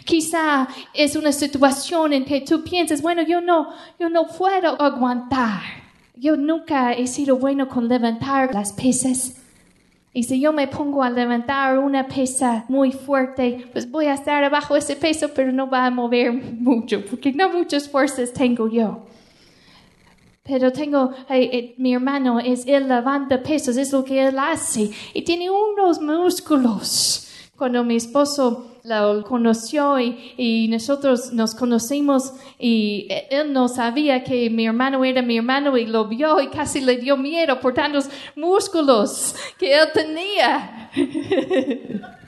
quizá 0.05 0.67
es 0.93 1.15
una 1.15 1.31
situación 1.31 2.13
en 2.13 2.25
que 2.25 2.41
tú 2.41 2.63
piensas, 2.63 3.01
bueno, 3.01 3.23
yo 3.23 3.41
no, 3.41 3.69
yo 3.99 4.09
no 4.09 4.27
puedo 4.27 4.79
aguantar. 4.79 5.61
Yo 6.15 6.37
nunca 6.37 6.93
he 6.93 7.07
sido 7.07 7.37
bueno 7.37 7.67
con 7.67 7.87
levantar 7.87 8.53
las 8.53 8.71
pesas. 8.73 9.41
Y 10.13 10.23
si 10.23 10.39
yo 10.39 10.53
me 10.53 10.67
pongo 10.67 11.01
a 11.01 11.09
levantar 11.09 11.79
una 11.79 12.07
pesa 12.07 12.65
muy 12.69 12.91
fuerte, 12.91 13.65
pues 13.71 13.89
voy 13.89 14.05
a 14.05 14.13
estar 14.13 14.43
abajo 14.43 14.75
ese 14.75 14.95
peso, 14.95 15.29
pero 15.33 15.51
no 15.51 15.67
va 15.67 15.87
a 15.87 15.89
mover 15.89 16.31
mucho, 16.31 17.03
porque 17.09 17.31
no 17.31 17.49
muchas 17.49 17.89
fuerzas 17.89 18.31
tengo 18.31 18.69
yo. 18.69 19.07
Pero 20.45 20.73
tengo, 20.73 21.12
eh, 21.29 21.49
eh, 21.53 21.75
mi 21.77 21.93
hermano, 21.93 22.39
es, 22.39 22.67
él 22.67 22.89
levanta 22.89 23.41
pesas, 23.41 23.77
es 23.77 23.93
lo 23.93 24.03
que 24.03 24.27
él 24.27 24.38
hace, 24.38 24.91
y 25.13 25.21
tiene 25.21 25.49
unos 25.49 26.01
músculos. 26.01 27.29
Cuando 27.56 27.82
mi 27.86 27.95
esposo 27.95 28.73
lo 28.84 29.23
conoció 29.23 29.97
y, 29.99 30.67
nosotros 30.67 31.32
nos 31.32 31.56
conocimos 31.56 32.34
y 32.60 33.08
él 33.29 33.53
no 33.53 33.69
sabía 33.69 34.23
que 34.23 34.49
mi 34.49 34.65
hermano 34.65 35.06
era 35.06 35.21
mi 35.21 35.38
hermano 35.38 35.77
y 35.77 35.86
lo 35.86 36.08
vio 36.08 36.41
y 36.41 36.47
casi 36.47 36.82
le 36.82 36.97
dio 36.97 37.15
miedo 37.15 37.60
por 37.62 37.73
tantos 37.73 38.10
músculos 38.36 39.36
que 39.58 39.73
él 39.73 39.88
tenía. 39.93 40.89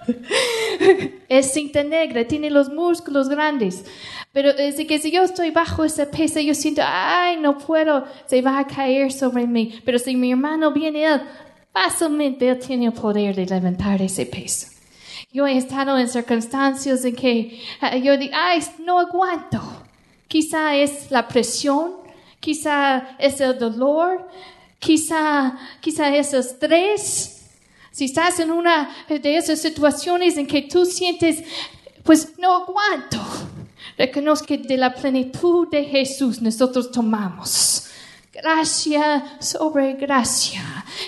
es 1.29 1.53
cinta 1.53 1.83
negra, 1.83 2.27
tiene 2.27 2.49
los 2.49 2.69
músculos 2.69 3.29
grandes. 3.29 3.85
Pero 4.31 4.49
es 4.49 4.75
que 4.75 4.99
si 4.99 5.11
yo 5.11 5.23
estoy 5.23 5.51
bajo 5.51 5.83
esa 5.83 6.09
pesa, 6.11 6.41
yo 6.41 6.53
siento, 6.53 6.81
ay, 6.85 7.37
no 7.37 7.57
puedo, 7.57 8.05
se 8.25 8.41
va 8.41 8.59
a 8.59 8.67
caer 8.67 9.11
sobre 9.11 9.47
mí. 9.47 9.79
Pero 9.85 9.97
si 9.99 10.15
mi 10.15 10.31
hermano 10.31 10.71
viene, 10.71 11.05
él 11.05 11.21
fácilmente 11.71 12.47
él 12.47 12.59
tiene 12.59 12.85
el 12.85 12.93
poder 12.93 13.35
de 13.35 13.45
levantar 13.45 14.01
ese 14.01 14.25
peso. 14.25 14.67
Yo 15.31 15.45
he 15.45 15.57
estado 15.57 15.97
en 15.97 16.07
circunstancias 16.07 17.03
en 17.03 17.15
que 17.15 17.61
eh, 17.81 18.01
yo 18.01 18.17
digo, 18.17 18.33
ay, 18.33 18.61
no 18.85 18.99
aguanto. 18.99 19.61
Quizá 20.29 20.75
es 20.75 21.11
la 21.11 21.27
presión, 21.27 21.97
quizá 22.39 23.15
es 23.19 23.41
el 23.41 23.59
dolor, 23.59 24.27
quizá, 24.79 25.57
quizá 25.81 26.15
es 26.15 26.33
el 26.33 26.39
estrés. 26.39 27.34
Si 27.95 28.03
estás 28.03 28.41
en 28.41 28.51
una 28.51 28.93
de 29.07 29.37
esas 29.37 29.61
situaciones 29.61 30.35
en 30.35 30.47
que 30.47 30.63
tú 30.63 30.85
sientes, 30.85 31.41
pues 32.03 32.37
no 32.37 32.53
aguanto. 32.53 33.21
Reconozco 33.97 34.47
que 34.47 34.57
de 34.57 34.75
la 34.75 34.93
plenitud 34.93 35.69
de 35.69 35.85
Jesús 35.85 36.41
nosotros 36.41 36.91
tomamos 36.91 37.87
gracia 38.33 39.37
sobre 39.39 39.93
gracia. 39.93 40.61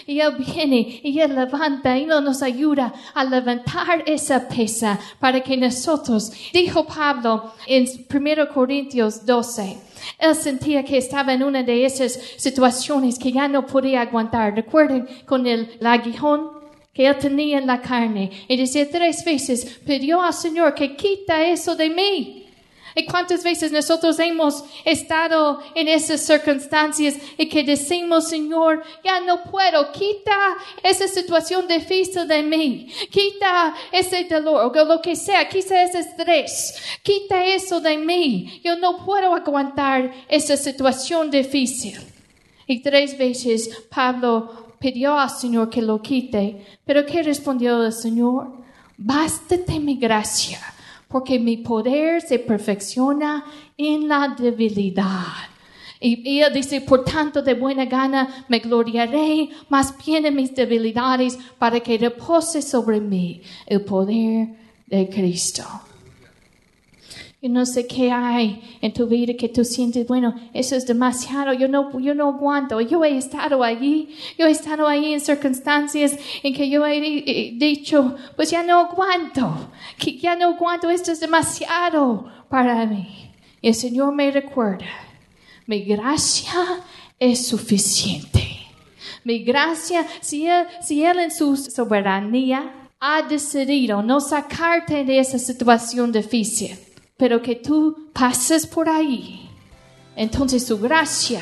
Y 0.05 0.21
Él 0.21 0.37
viene 0.37 1.01
y 1.03 1.19
Él 1.19 1.35
levanta 1.35 1.97
y 1.97 2.03
Él 2.03 2.23
nos 2.23 2.41
ayuda 2.41 2.93
a 3.13 3.25
levantar 3.25 4.03
esa 4.05 4.47
pesa 4.47 4.97
para 5.19 5.41
que 5.41 5.57
nosotros, 5.57 6.31
dijo 6.53 6.87
Pablo 6.87 7.51
en 7.65 7.85
1 8.09 8.47
Corintios 8.53 9.25
12, 9.25 9.77
él 10.19 10.35
sentía 10.35 10.85
que 10.85 10.97
estaba 10.97 11.33
en 11.33 11.43
una 11.43 11.63
de 11.63 11.85
esas 11.85 12.17
situaciones 12.37 13.19
que 13.19 13.33
ya 13.33 13.49
no 13.49 13.65
podía 13.65 14.01
aguantar. 14.01 14.55
Recuerden 14.55 15.05
con 15.25 15.45
el 15.45 15.77
aguijón 15.83 16.56
que 16.97 17.05
él 17.05 17.15
tenía 17.19 17.59
en 17.59 17.67
la 17.67 17.79
carne. 17.79 18.31
Y 18.47 18.57
decía 18.57 18.89
tres 18.89 19.23
veces, 19.23 19.63
pidió 19.85 20.19
al 20.19 20.33
Señor 20.33 20.73
que 20.73 20.95
quita 20.95 21.45
eso 21.45 21.75
de 21.75 21.91
mí. 21.91 22.47
¿Y 22.95 23.05
cuántas 23.05 23.43
veces 23.43 23.71
nosotros 23.71 24.17
hemos 24.17 24.63
estado 24.83 25.61
en 25.75 25.87
esas 25.87 26.21
circunstancias 26.21 27.15
y 27.37 27.47
que 27.47 27.63
decimos, 27.63 28.29
Señor, 28.29 28.81
ya 29.03 29.19
no 29.19 29.43
puedo, 29.43 29.91
quita 29.91 30.57
esa 30.81 31.07
situación 31.07 31.67
difícil 31.67 32.27
de 32.27 32.41
mí, 32.41 32.91
quita 33.11 33.75
ese 33.91 34.23
dolor 34.23 34.75
o 34.75 34.85
lo 34.85 34.99
que 34.99 35.15
sea, 35.15 35.47
quita 35.47 35.83
ese 35.83 35.99
estrés, 35.99 36.73
quita 37.03 37.45
eso 37.45 37.79
de 37.79 37.95
mí. 37.99 38.59
Yo 38.63 38.75
no 38.75 39.05
puedo 39.05 39.35
aguantar 39.35 40.11
esa 40.27 40.57
situación 40.57 41.29
difícil. 41.29 41.99
Y 42.65 42.81
tres 42.81 43.15
veces 43.15 43.69
Pablo 43.91 44.66
pidió 44.79 45.17
al 45.17 45.29
Señor 45.29 45.69
que 45.69 45.81
lo 45.81 46.01
quite, 46.01 46.65
pero 46.85 47.05
¿qué 47.05 47.23
respondió 47.23 47.83
el 47.83 47.93
Señor? 47.93 48.51
Bástate 48.97 49.79
mi 49.79 49.97
gracia 49.97 50.59
porque 51.07 51.39
mi 51.39 51.57
poder 51.57 52.21
se 52.21 52.39
perfecciona 52.39 53.45
en 53.77 54.07
la 54.07 54.35
debilidad. 54.37 55.47
Y 55.99 56.39
él 56.41 56.53
dice, 56.53 56.81
por 56.81 57.03
tanto, 57.03 57.41
de 57.41 57.55
buena 57.55 57.85
gana 57.85 58.45
me 58.49 58.59
gloriaré 58.59 59.49
más 59.69 59.95
bien 60.05 60.25
en 60.25 60.35
mis 60.35 60.53
debilidades 60.53 61.39
para 61.57 61.79
que 61.79 61.97
repose 61.97 62.61
sobre 62.61 62.99
mí 62.99 63.41
el 63.65 63.81
poder 63.81 64.49
de 64.85 65.09
Cristo. 65.09 65.63
No 67.49 67.65
sé 67.65 67.87
qué 67.87 68.11
hay 68.11 68.77
en 68.81 68.93
tu 68.93 69.07
vida 69.07 69.33
que 69.35 69.49
tú 69.49 69.63
sientes, 69.63 70.07
bueno, 70.07 70.35
eso 70.53 70.75
es 70.75 70.85
demasiado, 70.85 71.53
yo 71.53 71.67
no, 71.67 71.99
yo 71.99 72.13
no 72.13 72.29
aguanto. 72.29 72.81
Yo 72.81 73.03
he 73.03 73.17
estado 73.17 73.63
allí, 73.63 74.09
yo 74.37 74.45
he 74.45 74.51
estado 74.51 74.87
ahí 74.87 75.13
en 75.13 75.19
circunstancias 75.19 76.17
en 76.43 76.53
que 76.53 76.69
yo 76.69 76.85
he 76.85 77.53
dicho, 77.55 78.15
pues 78.35 78.51
ya 78.51 78.63
no 78.63 78.79
aguanto, 78.79 79.71
que 79.97 80.17
ya 80.17 80.35
no 80.35 80.47
aguanto, 80.49 80.89
esto 80.89 81.11
es 81.11 81.19
demasiado 81.19 82.25
para 82.49 82.85
mí. 82.85 83.31
Y 83.61 83.69
el 83.69 83.75
Señor 83.75 84.13
me 84.13 84.31
recuerda, 84.31 84.85
mi 85.65 85.81
gracia 85.81 86.53
es 87.19 87.47
suficiente. 87.47 88.43
Mi 89.23 89.39
gracia, 89.39 90.07
si 90.21 90.47
Él, 90.47 90.65
si 90.81 91.03
él 91.03 91.19
en 91.19 91.31
su 91.31 91.57
soberanía 91.57 92.89
ha 92.99 93.21
decidido 93.23 94.01
no 94.01 94.21
sacarte 94.21 95.03
de 95.03 95.19
esa 95.19 95.37
situación 95.37 96.11
difícil, 96.11 96.77
pero 97.17 97.41
que 97.41 97.55
tú 97.55 98.09
pases 98.13 98.65
por 98.65 98.87
ahí, 98.87 99.49
entonces 100.15 100.65
su 100.65 100.79
gracia 100.79 101.41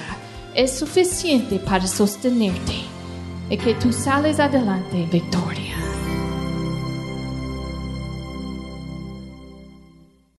es 0.55 0.77
suficiente 0.77 1.59
para 1.59 1.85
sostenerte 1.85 2.75
y 3.49 3.57
que 3.57 3.75
tú 3.75 3.91
sales 3.91 4.39
adelante 4.39 5.03
en 5.03 5.09
victoria. 5.09 5.94